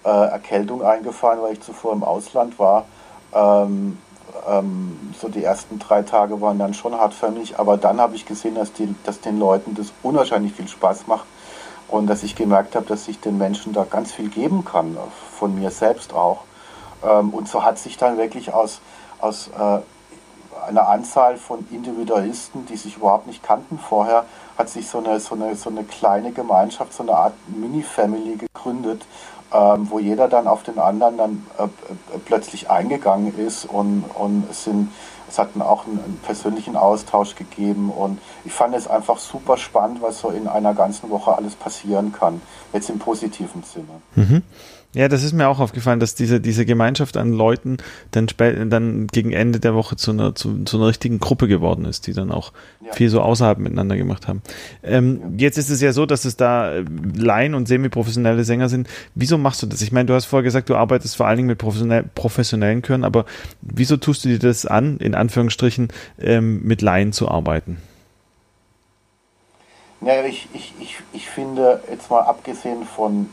äh, 0.05 0.09
Erkältung 0.09 0.83
eingefahren, 0.83 1.41
weil 1.41 1.55
ich 1.55 1.61
zuvor 1.61 1.93
im 1.93 2.03
Ausland 2.03 2.59
war. 2.59 2.85
Ähm, 3.33 3.99
ähm, 4.49 5.15
so 5.21 5.29
die 5.29 5.45
ersten 5.45 5.79
drei 5.79 6.03
Tage 6.03 6.41
waren 6.41 6.59
dann 6.59 6.75
schon 6.75 6.95
hart 6.95 7.15
für 7.15 7.31
mich, 7.31 7.59
aber 7.59 7.77
dann 7.77 8.01
habe 8.01 8.17
ich 8.17 8.27
gesehen, 8.27 8.55
dass, 8.55 8.73
die, 8.73 8.95
dass 9.05 9.21
den 9.21 9.39
Leuten 9.39 9.75
das 9.75 9.93
unwahrscheinlich 10.03 10.53
viel 10.53 10.69
Spaß 10.69 11.07
macht 11.07 11.27
und 11.89 12.07
dass 12.07 12.23
ich 12.23 12.35
gemerkt 12.35 12.75
habe, 12.75 12.87
dass 12.87 13.09
ich 13.09 13.21
den 13.21 13.39
Menschen 13.39 13.73
da 13.73 13.85
ganz 13.85 14.13
viel 14.13 14.29
geben 14.29 14.65
kann, 14.65 14.97
von 15.39 15.55
mir 15.55 15.71
selbst 15.71 16.15
auch. 16.15 16.45
Ähm, 17.05 17.31
und 17.31 17.49
so 17.49 17.63
hat 17.65 17.79
sich 17.79 17.97
dann 17.97 18.17
wirklich 18.19 18.53
aus, 18.53 18.81
aus 19.21 19.49
äh, 19.49 19.79
einer 20.67 20.89
Anzahl 20.89 21.37
von 21.37 21.67
Individualisten, 21.71 22.67
die 22.67 22.77
sich 22.77 22.97
überhaupt 22.97 23.27
nicht 23.27 23.43
kannten 23.43 23.79
vorher, 23.79 24.25
hat 24.57 24.69
sich 24.69 24.89
so 24.89 24.99
eine, 24.99 25.19
so 25.21 25.35
eine, 25.35 25.55
so 25.57 25.71
eine 25.71 25.85
kleine 25.85 26.33
Gemeinschaft, 26.33 26.93
so 26.93 27.03
eine 27.03 27.13
Art 27.13 27.35
Mini-Family 27.49 28.37
gegründet, 28.37 29.05
ähm, 29.53 29.89
wo 29.91 29.99
jeder 29.99 30.29
dann 30.29 30.47
auf 30.47 30.63
den 30.63 30.79
anderen 30.79 31.17
dann 31.17 31.47
äh, 31.59 31.65
äh, 31.65 32.19
plötzlich 32.25 32.71
eingegangen 32.71 33.37
ist 33.39 33.65
und, 33.65 34.05
und 34.15 34.45
es 34.51 34.65
sind 34.65 34.91
es 35.29 35.39
hat 35.39 35.49
auch 35.61 35.87
einen, 35.87 35.99
einen, 35.99 36.19
persönlichen 36.23 36.77
Austausch 36.77 37.37
gegeben 37.37 37.91
und 37.91 38.19
ich 38.45 38.53
fand 38.53 38.75
es 38.75 38.87
einfach 38.87 39.19
super 39.19 39.57
spannend, 39.57 40.03
was 40.03 40.21
so 40.21 40.29
in 40.29 40.47
einer 40.47 40.75
ganzen 40.75 41.09
Woche 41.09 41.35
alles 41.35 41.55
passieren 41.55 42.13
kann, 42.13 42.43
jetzt 42.75 42.91
im 42.91 42.99
positiven 42.99 43.63
Sinne. 43.63 44.03
Mhm. 44.15 44.43
Ja, 44.95 45.09
das 45.09 45.23
ist 45.23 45.33
mir 45.33 45.49
auch 45.49 45.59
aufgefallen, 45.59 46.01
dass 46.01 46.15
diese, 46.15 46.39
diese 46.39 46.67
Gemeinschaft 46.67 47.17
an 47.17 47.33
Leuten 47.33 47.79
dann, 48.11 48.27
dann 48.69 49.07
gegen 49.07 49.33
Ende 49.33 49.59
der 49.59 49.75
Woche 49.75 49.97
zu 49.97 50.11
einer, 50.11 50.35
zu, 50.35 50.65
zu 50.65 50.77
einer 50.77 50.89
richtigen 50.89 51.19
Gruppe 51.19 51.49
geworden 51.49 51.87
ist, 51.87 52.07
die 52.07 52.13
dann 52.13 52.31
auch 52.31 52.53
ja. 52.85 52.93
viel 52.93 53.09
so 53.09 53.23
außerhalb 53.23 53.59
miteinander 53.59 53.97
gemacht 53.97 54.29
haben. 54.29 54.43
Ähm, 54.83 55.21
ja. 55.23 55.47
Jetzt 55.47 55.57
ist 55.57 55.71
es 55.71 55.81
ja 55.81 55.95
so, 55.95 56.05
dass 56.05 56.27
es 56.27 56.37
da 56.37 56.75
äh, 56.75 56.85
Laien 57.17 57.55
und 57.55 57.69
semi-professionelle 57.69 58.45
Sänger 58.45 58.69
sind. 58.69 58.87
Wieso 59.15 59.39
machst 59.39 59.63
du 59.63 59.67
das? 59.67 59.81
Ich 59.81 59.93
meine, 59.93 60.07
du 60.07 60.15
hast 60.15 60.27
vorher 60.27 60.45
gesagt, 60.45 60.69
du 60.69 60.77
arbeitest 60.77 61.17
vor 61.17 61.27
allen 61.27 61.39
Dingen 61.39 61.49
mit 61.49 61.59
professionell, 61.59 62.05
professionellen 62.15 62.83
Chören, 62.83 63.05
aber 63.05 63.25
wieso 63.63 63.97
tust 63.97 64.27
du 64.27 64.29
dir 64.29 64.39
das 64.39 64.67
an, 64.67 64.99
in 64.99 65.15
Anführungsstrichen, 65.15 65.89
ähm, 66.21 66.63
mit 66.65 66.83
Laien 66.83 67.13
zu 67.13 67.29
arbeiten? 67.31 67.79
Ja, 70.03 70.23
ich, 70.25 70.49
ich, 70.53 70.75
ich, 70.81 70.97
ich 71.15 71.31
finde, 71.31 71.81
jetzt 71.91 72.11
mal 72.11 72.21
abgesehen 72.21 72.85
von 72.85 73.29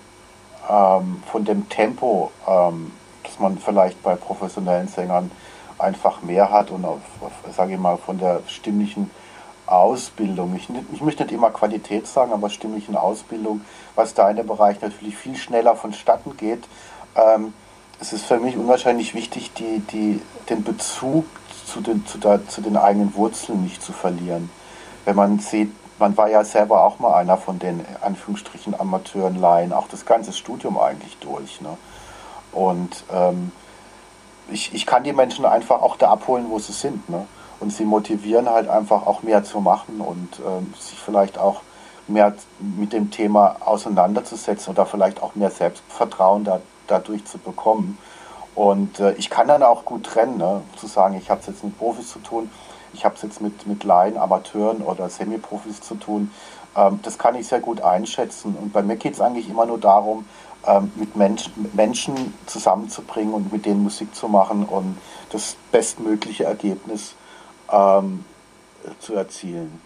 ähm, 0.70 1.24
von 1.32 1.46
dem 1.46 1.68
Tempo, 1.70 2.32
ähm, 2.48 2.92
das 3.24 3.40
man 3.40 3.58
vielleicht 3.58 4.02
bei 4.04 4.16
professionellen 4.16 4.88
Sängern 4.88 5.32
einfach 5.78 6.22
mehr 6.22 6.52
hat 6.52 6.72
und 6.72 6.86
auf, 6.86 7.00
auf 7.22 7.32
sage 7.56 7.74
ich 7.74 7.80
mal, 7.80 7.98
von 7.98 8.20
der 8.20 8.42
stimmlichen 8.48 9.10
Ausbildung. 9.66 10.56
Ich, 10.56 10.68
ich, 10.94 11.02
möchte 11.02 11.24
nicht 11.24 11.34
immer 11.34 11.52
Qualität 11.52 12.08
sagen, 12.08 12.34
aber 12.34 12.50
stimmlichen 12.50 12.96
Ausbildung, 12.96 13.62
was 13.96 14.14
da 14.14 14.30
in 14.30 14.38
dem 14.38 14.48
Bereich 14.48 14.82
natürlich 14.82 15.16
viel 15.16 15.36
schneller 15.36 15.76
vonstatten 15.76 16.36
geht. 16.38 16.64
Ähm, 17.16 17.54
es 18.00 18.14
ist 18.14 18.26
für 18.26 18.40
mich 18.40 18.58
unwahrscheinlich 18.58 19.14
wichtig, 19.14 19.52
die, 19.54 19.80
die, 19.80 20.22
den 20.50 20.64
Bezug 20.64 21.26
zu 21.66 21.82
den, 21.82 22.06
zu, 22.06 22.18
der, 22.18 22.48
zu 22.48 22.62
den 22.62 22.78
eigenen 22.78 23.14
Wurzeln 23.16 23.64
nicht 23.64 23.82
zu 23.84 23.94
verlieren. 23.94 24.50
Wenn 25.06 25.16
man 25.16 25.40
sieht, 25.40 25.72
man 26.00 26.18
war 26.18 26.30
ja 26.30 26.44
selber 26.44 26.84
auch 26.84 27.00
mal 27.00 27.14
einer 27.14 27.38
von 27.38 27.60
den 27.60 27.86
Anführungsstrichen 28.02 28.80
Amateuren 28.80 29.40
Laien, 29.40 29.74
auch 29.74 29.88
das 29.88 30.06
ganze 30.06 30.34
Studium 30.34 30.80
eigentlich 30.80 31.18
durch. 31.18 31.62
Ne? 31.62 31.78
Und 32.52 33.04
ähm, 33.12 33.52
ich, 34.50 34.74
ich 34.74 34.86
kann 34.86 35.04
die 35.04 35.14
Menschen 35.14 35.46
einfach 35.46 35.82
auch 35.82 35.98
da 35.98 36.10
abholen, 36.10 36.48
wo 36.50 36.60
sie 36.60 36.74
sind. 36.74 37.10
Ne? 37.10 37.28
und 37.60 37.72
sie 37.72 37.86
motivieren 37.86 38.50
halt 38.50 38.70
einfach 38.70 39.06
auch 39.06 39.24
mehr 39.24 39.44
zu 39.44 39.60
machen 39.60 40.02
und 40.02 40.40
ähm, 40.46 40.74
sich 40.80 40.98
vielleicht 40.98 41.38
auch 41.38 41.62
mehr 42.08 42.34
mit 42.60 42.94
dem 42.94 43.12
Thema 43.12 43.58
auseinanderzusetzen 43.60 44.74
oder 44.74 44.86
vielleicht 44.86 45.22
auch 45.22 45.36
mehr 45.36 45.52
Selbstvertrauen 45.52 46.44
da, 46.44 46.62
dadurch 46.88 47.26
zu 47.26 47.38
bekommen. 47.38 47.98
Und 48.56 49.00
äh, 49.00 49.14
ich 49.14 49.30
kann 49.30 49.48
dann 49.48 49.62
auch 49.62 49.86
gut 49.86 50.06
trennen, 50.06 50.38
ne? 50.38 50.62
zu 50.78 50.88
sagen, 50.88 51.16
ich 51.16 51.30
habe 51.30 51.42
es 51.42 51.48
jetzt 51.48 51.64
mit 51.64 51.78
Profis 51.78 52.10
zu 52.10 52.20
tun, 52.20 52.50
ich 52.94 53.06
habe 53.06 53.16
es 53.16 53.22
jetzt 53.22 53.42
mit, 53.42 53.68
mit 53.68 53.84
Laien, 53.84 54.18
Amateuren 54.18 54.82
oder 54.82 55.10
Semi-Profis 55.10 55.82
zu 55.82 55.96
tun. 55.96 56.32
Ähm, 56.76 57.00
das 57.04 57.18
kann 57.18 57.36
ich 57.36 57.48
sehr 57.48 57.60
gut 57.60 57.82
einschätzen. 57.82 58.56
Und 58.60 58.74
bei 58.74 58.82
mir 58.82 58.96
geht 58.96 59.14
es 59.14 59.22
eigentlich 59.22 59.50
immer 59.50 59.66
nur 59.66 59.80
darum, 59.80 60.26
ähm, 60.68 60.92
mit 60.96 61.16
Menschen, 61.16 61.54
mit 61.56 61.76
Menschen 61.76 62.34
zusammenzubringen 62.46 63.34
und 63.34 63.52
mit 63.52 63.66
denen 63.66 63.84
Musik 63.84 64.14
zu 64.14 64.28
machen 64.28 64.66
und 64.66 64.98
das 65.32 65.56
bestmögliche 65.72 66.46
Ergebnis 66.46 67.16
ähm, 67.72 68.26
zu 69.00 69.14
erzielen. 69.16 69.82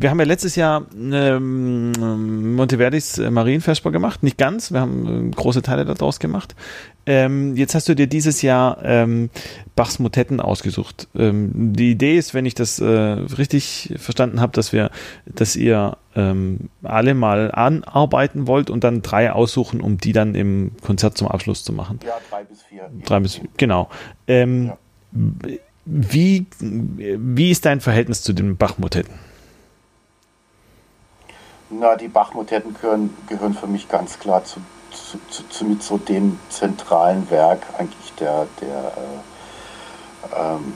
Wir 0.00 0.08
haben 0.08 0.18
ja 0.18 0.24
letztes 0.24 0.56
Jahr 0.56 0.86
ähm, 0.98 1.92
Monteverdis 2.56 3.18
äh, 3.18 3.30
Marienvesper 3.30 3.90
gemacht, 3.90 4.22
nicht 4.22 4.38
ganz, 4.38 4.72
wir 4.72 4.80
haben 4.80 5.28
äh, 5.28 5.30
große 5.34 5.60
Teile 5.60 5.84
daraus 5.84 6.20
gemacht. 6.20 6.54
Ähm, 7.04 7.54
jetzt 7.54 7.74
hast 7.74 7.86
du 7.86 7.94
dir 7.94 8.06
dieses 8.06 8.40
Jahr 8.40 8.78
ähm, 8.82 9.28
Bachs 9.76 9.98
Motetten 9.98 10.40
ausgesucht. 10.40 11.06
Ähm, 11.14 11.74
die 11.74 11.90
Idee 11.90 12.16
ist, 12.16 12.32
wenn 12.32 12.46
ich 12.46 12.54
das 12.54 12.78
äh, 12.78 12.86
richtig 12.86 13.92
verstanden 13.98 14.40
habe, 14.40 14.52
dass 14.52 14.72
wir, 14.72 14.90
dass 15.26 15.54
ihr 15.54 15.98
ähm, 16.16 16.70
alle 16.82 17.12
mal 17.12 17.50
anarbeiten 17.52 18.46
wollt 18.46 18.70
und 18.70 18.84
dann 18.84 19.02
drei 19.02 19.30
aussuchen, 19.30 19.82
um 19.82 19.98
die 19.98 20.14
dann 20.14 20.34
im 20.34 20.72
Konzert 20.80 21.18
zum 21.18 21.28
Abschluss 21.28 21.62
zu 21.62 21.74
machen. 21.74 22.00
Ja, 22.06 22.14
drei 22.30 22.44
bis 22.44 22.62
vier. 22.62 22.90
Drei 23.04 23.20
bis 23.20 23.38
genau. 23.58 23.90
Ähm, 24.26 24.68
ja. 24.68 24.78
Wie, 25.84 26.46
wie 26.58 27.50
ist 27.50 27.66
dein 27.66 27.82
Verhältnis 27.82 28.22
zu 28.22 28.32
den 28.32 28.56
Bach-Motetten? 28.56 29.29
Na, 31.72 31.94
die 31.94 32.08
Bach-Motetten 32.08 32.74
gehören, 32.74 33.16
gehören 33.28 33.54
für 33.54 33.68
mich 33.68 33.88
ganz 33.88 34.18
klar 34.18 34.44
zu, 34.44 34.60
zu, 34.90 35.18
zu, 35.30 35.44
zu, 35.78 35.94
mit 35.94 36.08
dem 36.08 36.40
zentralen 36.48 37.30
Werk 37.30 37.62
eigentlich 37.78 38.12
der, 38.18 38.48
der 38.60 38.92
äh, 40.36 40.54
ähm, 40.54 40.72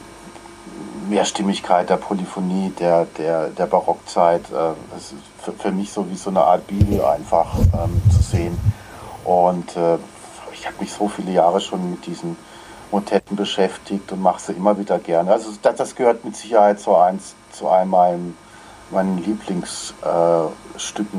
Mehrstimmigkeit, 1.08 1.90
der 1.90 1.96
Polyphonie, 1.96 2.72
der, 2.78 3.06
der, 3.18 3.48
der 3.48 3.66
Barockzeit. 3.66 4.42
Äh, 4.52 4.96
ist 4.96 5.14
für, 5.42 5.52
für, 5.52 5.72
mich 5.72 5.90
so 5.92 6.08
wie 6.08 6.14
so 6.14 6.30
eine 6.30 6.44
Art 6.44 6.64
Bibel 6.68 7.04
einfach 7.04 7.58
ähm, 7.58 8.00
zu 8.14 8.22
sehen. 8.22 8.56
Und 9.24 9.76
äh, 9.76 9.98
ich 10.52 10.64
habe 10.64 10.76
mich 10.78 10.92
so 10.92 11.08
viele 11.08 11.32
Jahre 11.32 11.60
schon 11.60 11.90
mit 11.90 12.06
diesen 12.06 12.36
Motetten 12.92 13.36
beschäftigt 13.36 14.12
und 14.12 14.22
mache 14.22 14.40
sie 14.40 14.52
immer 14.52 14.78
wieder 14.78 15.00
gerne. 15.00 15.32
Also 15.32 15.50
das, 15.60 15.74
das 15.74 15.96
gehört 15.96 16.24
mit 16.24 16.36
Sicherheit 16.36 16.78
so 16.78 16.96
eins 16.96 17.34
zu 17.50 17.68
einem 17.68 17.90
meinen 18.90 19.24
Lieblingsstücken 19.24 20.08
äh, 20.08 20.63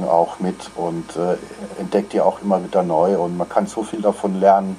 auch 0.08 0.39
mit 0.39 0.72
und 0.76 1.15
äh, 1.15 1.38
entdeckt 1.80 2.13
die 2.13 2.22
auch 2.22 2.41
immer 2.41 2.63
wieder 2.63 2.84
neu 2.84 3.18
und 3.18 3.38
man 3.38 3.48
kann 3.48 3.68
so 3.68 3.84
viel 3.84 4.02
davon 4.02 4.39
lernen, 4.39 4.78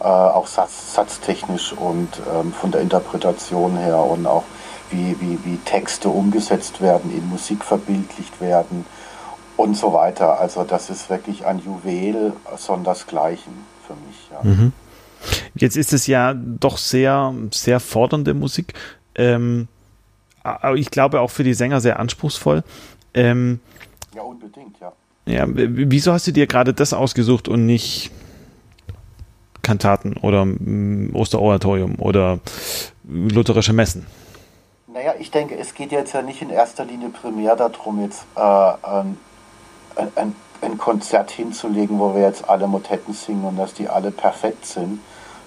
äh, 0.00 0.04
auch 0.04 0.46
satz, 0.46 0.94
satztechnisch 0.94 1.72
und 1.72 2.08
ähm, 2.32 2.52
von 2.52 2.70
der 2.70 2.80
Interpretation 2.80 3.76
her 3.76 3.98
und 3.98 4.26
auch 4.26 4.44
wie, 4.90 5.16
wie, 5.20 5.38
wie 5.44 5.56
Texte 5.58 6.08
umgesetzt 6.08 6.80
werden, 6.80 7.14
in 7.14 7.28
Musik 7.28 7.64
verbildlicht 7.64 8.40
werden 8.40 8.86
und 9.56 9.76
so 9.76 9.92
weiter. 9.92 10.40
Also 10.40 10.64
das 10.64 10.88
ist 10.88 11.10
wirklich 11.10 11.44
ein 11.44 11.58
Juwel 11.58 12.32
sondersgleichen 12.56 13.52
für 13.86 13.94
mich. 14.06 14.30
Ja. 14.32 14.40
Mhm. 14.42 14.72
Jetzt 15.54 15.76
ist 15.76 15.92
es 15.92 16.06
ja 16.06 16.34
doch 16.34 16.78
sehr, 16.78 17.34
sehr 17.52 17.80
fordernde 17.80 18.34
Musik. 18.34 18.74
Ähm 19.14 19.68
ich 20.76 20.90
glaube 20.90 21.20
auch 21.20 21.30
für 21.30 21.44
die 21.44 21.54
Sänger 21.54 21.80
sehr 21.80 21.98
anspruchsvoll. 21.98 22.62
Ähm, 23.14 23.60
ja, 24.14 24.22
unbedingt, 24.22 24.78
ja. 24.80 24.92
Ja, 25.26 25.44
wieso 25.46 26.12
hast 26.12 26.26
du 26.26 26.32
dir 26.32 26.46
gerade 26.46 26.72
das 26.72 26.94
ausgesucht 26.94 27.48
und 27.48 27.66
nicht 27.66 28.10
Kantaten 29.62 30.16
oder 30.16 30.46
Osteroratorium 31.12 31.96
oder 31.98 32.38
lutherische 33.06 33.74
Messen? 33.74 34.06
Naja, 34.86 35.12
ich 35.18 35.30
denke, 35.30 35.54
es 35.58 35.74
geht 35.74 35.92
jetzt 35.92 36.14
ja 36.14 36.22
nicht 36.22 36.40
in 36.40 36.48
erster 36.48 36.86
Linie 36.86 37.10
primär 37.10 37.56
darum, 37.56 38.00
jetzt 38.00 38.24
äh, 38.36 38.40
ein, 38.40 39.18
ein, 40.16 40.34
ein 40.62 40.78
Konzert 40.78 41.30
hinzulegen, 41.30 41.98
wo 41.98 42.14
wir 42.14 42.22
jetzt 42.22 42.48
alle 42.48 42.66
Motetten 42.66 43.12
singen 43.12 43.44
und 43.44 43.58
dass 43.58 43.74
die 43.74 43.88
alle 43.88 44.10
perfekt 44.10 44.64
sind, 44.64 45.00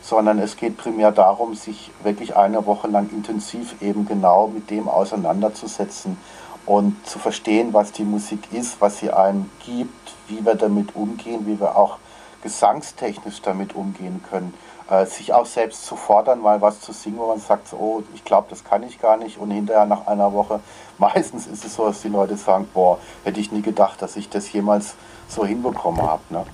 sondern 0.04 0.38
es 0.38 0.58
geht 0.58 0.78
primär 0.78 1.12
darum, 1.12 1.56
sich 1.56 1.90
wirklich 2.04 2.36
eine 2.36 2.66
Woche 2.68 2.88
lang 2.88 3.10
intensiv 3.12 3.82
eben 3.82 4.06
genau 4.06 4.48
mit 4.48 4.70
dem 4.70 4.88
auseinanderzusetzen 4.88 6.18
und 6.66 7.06
zu 7.08 7.20
verstehen, 7.20 7.74
was 7.74 7.92
die 7.92 8.04
Musik 8.04 8.52
ist, 8.52 8.80
was 8.80 9.00
sie 9.00 9.12
einem 9.12 9.50
gibt, 9.66 10.14
wie 10.28 10.46
wir 10.46 10.56
damit 10.56 10.96
umgehen, 10.96 11.46
wie 11.46 11.60
wir 11.60 11.76
auch 11.76 11.98
gesangstechnisch 12.44 13.42
damit 13.42 13.76
umgehen 13.76 14.24
können. 14.30 14.54
Äh, 14.90 15.06
sich 15.06 15.34
auch 15.34 15.46
selbst 15.46 15.86
zu 15.86 15.96
fordern, 15.96 16.42
mal 16.42 16.60
was 16.62 16.82
zu 16.82 16.92
singen, 16.92 17.18
wo 17.18 17.28
man 17.28 17.40
sagt, 17.40 17.72
oh, 17.74 18.04
ich 18.14 18.26
glaube, 18.26 18.48
das 18.50 18.64
kann 18.64 18.84
ich 18.84 19.00
gar 19.00 19.16
nicht. 19.18 19.38
Und 19.38 19.52
hinterher 19.52 19.86
nach 19.86 20.08
einer 20.08 20.34
Woche, 20.34 20.60
meistens 20.98 21.48
ist 21.48 21.64
es 21.64 21.76
so, 21.76 21.88
dass 21.88 22.02
die 22.02 22.10
Leute 22.10 22.36
sagen, 22.36 22.68
boah, 22.74 22.98
hätte 23.24 23.40
ich 23.40 23.52
nie 23.52 23.62
gedacht, 23.62 24.02
dass 24.02 24.16
ich 24.16 24.30
das 24.30 24.52
jemals 24.52 24.96
so 25.28 25.46
hinbekommen 25.46 26.02
habe. 26.02 26.22
Ne? 26.30 26.46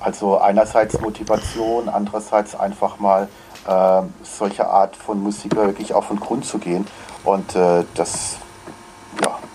Also 0.00 0.38
einerseits 0.38 1.00
Motivation, 1.00 1.88
andererseits 1.88 2.54
einfach 2.54 2.98
mal 2.98 3.28
äh, 3.66 4.02
solche 4.22 4.68
Art 4.68 4.96
von 4.96 5.22
Musik 5.22 5.56
wirklich 5.56 5.94
auf 5.94 6.08
den 6.08 6.20
Grund 6.20 6.44
zu 6.44 6.58
gehen. 6.58 6.86
Und 7.24 7.54
äh, 7.56 7.84
das, 7.94 8.36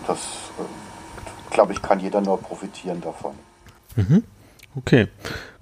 das, 0.08 0.20
äh, 0.60 1.54
glaube 1.54 1.74
ich, 1.74 1.82
kann 1.82 2.00
jeder 2.00 2.22
nur 2.22 2.40
profitieren 2.40 3.02
davon. 3.02 3.34
Mhm. 3.96 4.24
Okay, 4.76 5.08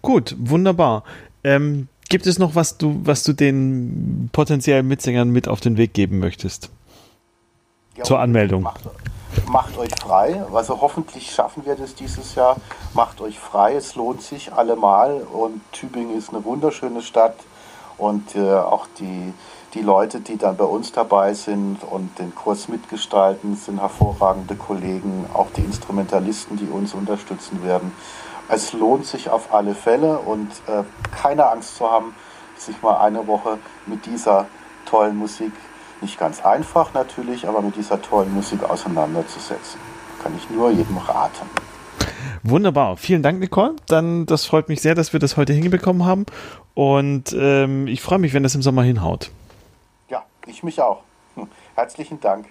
gut, 0.01 0.35
wunderbar. 0.39 1.03
Ähm, 1.43 1.87
gibt 2.09 2.27
es 2.27 2.39
noch 2.39 2.55
was 2.55 2.77
du, 2.77 3.01
was 3.03 3.23
du 3.23 3.33
den 3.33 4.29
potenziellen 4.31 4.87
Mitsängern 4.87 5.29
mit 5.29 5.47
auf 5.47 5.59
den 5.59 5.77
Weg 5.77 5.93
geben 5.93 6.19
möchtest? 6.19 6.69
Ja, 7.97 8.03
Zur 8.03 8.19
Anmeldung. 8.19 8.63
Macht, 8.63 8.81
macht 9.47 9.77
euch 9.77 9.91
frei. 9.99 10.43
Also 10.53 10.79
hoffentlich 10.79 11.31
schaffen 11.31 11.65
wir 11.65 11.75
das 11.75 11.95
dieses 11.95 12.35
Jahr. 12.35 12.57
Macht 12.93 13.19
euch 13.21 13.37
frei. 13.39 13.75
Es 13.75 13.95
lohnt 13.95 14.21
sich 14.21 14.53
allemal. 14.53 15.21
Und 15.21 15.61
Tübingen 15.73 16.17
ist 16.17 16.29
eine 16.29 16.43
wunderschöne 16.45 17.01
Stadt. 17.01 17.35
Und 17.97 18.35
äh, 18.35 18.53
auch 18.53 18.87
die, 18.99 19.33
die 19.73 19.81
Leute, 19.81 20.19
die 20.19 20.37
dann 20.37 20.57
bei 20.57 20.65
uns 20.65 20.91
dabei 20.91 21.33
sind 21.33 21.79
und 21.89 22.19
den 22.19 22.35
Kurs 22.35 22.67
mitgestalten, 22.67 23.55
sind 23.55 23.79
hervorragende 23.79 24.55
Kollegen. 24.55 25.25
Auch 25.33 25.47
die 25.55 25.61
Instrumentalisten, 25.61 26.57
die 26.57 26.67
uns 26.67 26.93
unterstützen 26.93 27.63
werden. 27.63 27.91
Es 28.49 28.73
lohnt 28.73 29.05
sich 29.05 29.29
auf 29.29 29.53
alle 29.53 29.73
Fälle 29.73 30.19
und 30.19 30.49
äh, 30.67 30.83
keine 31.15 31.49
Angst 31.49 31.77
zu 31.77 31.89
haben, 31.89 32.13
sich 32.57 32.81
mal 32.81 32.97
eine 32.97 33.25
Woche 33.27 33.57
mit 33.85 34.05
dieser 34.05 34.47
tollen 34.85 35.15
Musik 35.15 35.53
nicht 36.01 36.19
ganz 36.19 36.43
einfach 36.43 36.93
natürlich, 36.93 37.47
aber 37.47 37.61
mit 37.61 37.75
dieser 37.75 38.01
tollen 38.01 38.33
Musik 38.33 38.63
auseinanderzusetzen. 38.63 39.79
Kann 40.21 40.33
ich 40.35 40.49
nur 40.49 40.71
jedem 40.71 40.97
raten. 40.97 41.47
Wunderbar. 42.43 42.97
Vielen 42.97 43.21
Dank, 43.21 43.39
Nicole. 43.39 43.75
Dann, 43.87 44.25
das 44.25 44.45
freut 44.45 44.67
mich 44.67 44.81
sehr, 44.81 44.95
dass 44.95 45.13
wir 45.13 45.19
das 45.19 45.37
heute 45.37 45.53
hinbekommen 45.53 46.05
haben. 46.05 46.25
Und 46.73 47.35
ähm, 47.37 47.87
ich 47.87 48.01
freue 48.01 48.19
mich, 48.19 48.33
wenn 48.33 48.43
das 48.43 48.55
im 48.55 48.61
Sommer 48.61 48.83
hinhaut. 48.83 49.29
Ich 50.51 50.63
mich 50.63 50.81
auch. 50.81 51.03
Herzlichen 51.75 52.19
Dank. 52.19 52.49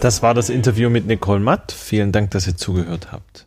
Das 0.00 0.22
war 0.22 0.32
das 0.32 0.48
Interview 0.48 0.88
mit 0.88 1.06
Nicole 1.06 1.40
Matt. 1.40 1.72
Vielen 1.72 2.12
Dank, 2.12 2.30
dass 2.30 2.46
ihr 2.46 2.56
zugehört 2.56 3.12
habt. 3.12 3.45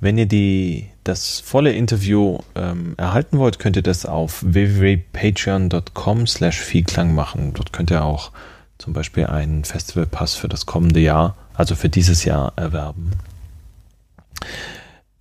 Wenn 0.00 0.18
ihr 0.18 0.26
die, 0.26 0.90
das 1.04 1.40
volle 1.40 1.72
Interview 1.72 2.38
ähm, 2.54 2.94
erhalten 2.96 3.38
wollt, 3.38 3.58
könnt 3.58 3.76
ihr 3.76 3.82
das 3.82 4.04
auf 4.06 4.42
www.patreon.com 4.44 6.26
slash 6.26 6.58
Vielklang 6.58 7.14
machen. 7.14 7.52
Dort 7.54 7.72
könnt 7.72 7.90
ihr 7.90 8.04
auch 8.04 8.32
zum 8.78 8.92
Beispiel 8.92 9.26
einen 9.26 9.64
Festivalpass 9.64 10.34
für 10.34 10.48
das 10.48 10.66
kommende 10.66 11.00
Jahr, 11.00 11.36
also 11.54 11.74
für 11.74 11.88
dieses 11.88 12.24
Jahr, 12.24 12.52
erwerben. 12.56 13.12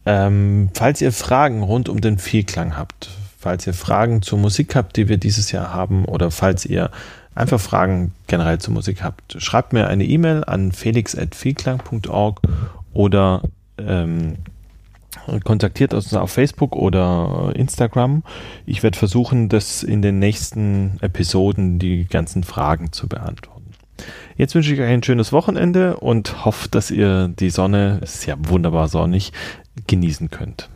Ähm, 0.05 0.69
falls 0.73 1.01
ihr 1.01 1.13
Fragen 1.13 1.63
rund 1.63 1.87
um 1.87 2.01
den 2.01 2.17
Vielklang 2.17 2.75
habt, 2.75 3.09
falls 3.37 3.65
ihr 3.67 3.73
Fragen 3.73 4.21
zur 4.21 4.39
Musik 4.39 4.75
habt, 4.75 4.97
die 4.97 5.07
wir 5.07 5.17
dieses 5.17 5.51
Jahr 5.51 5.73
haben, 5.73 6.05
oder 6.05 6.31
falls 6.31 6.65
ihr 6.65 6.91
einfach 7.35 7.59
Fragen 7.59 8.13
generell 8.27 8.59
zur 8.59 8.73
Musik 8.73 9.03
habt, 9.03 9.41
schreibt 9.41 9.73
mir 9.73 9.87
eine 9.87 10.03
E-Mail 10.03 10.43
an 10.43 10.71
felix.vielklang.org 10.71 12.41
oder 12.93 13.41
ähm, 13.77 14.37
kontaktiert 15.43 15.93
uns 15.93 16.13
auf 16.13 16.31
Facebook 16.31 16.75
oder 16.75 17.51
Instagram. 17.55 18.23
Ich 18.65 18.83
werde 18.83 18.97
versuchen, 18.97 19.49
das 19.49 19.83
in 19.83 20.01
den 20.01 20.19
nächsten 20.19 20.97
Episoden 21.01 21.79
die 21.79 22.05
ganzen 22.05 22.43
Fragen 22.43 22.91
zu 22.91 23.07
beantworten. 23.07 23.71
Jetzt 24.35 24.55
wünsche 24.55 24.73
ich 24.73 24.79
euch 24.79 24.89
ein 24.89 25.03
schönes 25.03 25.31
Wochenende 25.31 25.97
und 25.97 26.45
hoffe, 26.45 26.67
dass 26.69 26.91
ihr 26.91 27.27
die 27.27 27.49
Sonne, 27.49 27.99
es 28.01 28.15
ist 28.15 28.25
ja 28.25 28.35
wunderbar 28.39 28.87
sonnig, 28.87 29.31
genießen 29.87 30.29
könnt. 30.29 30.69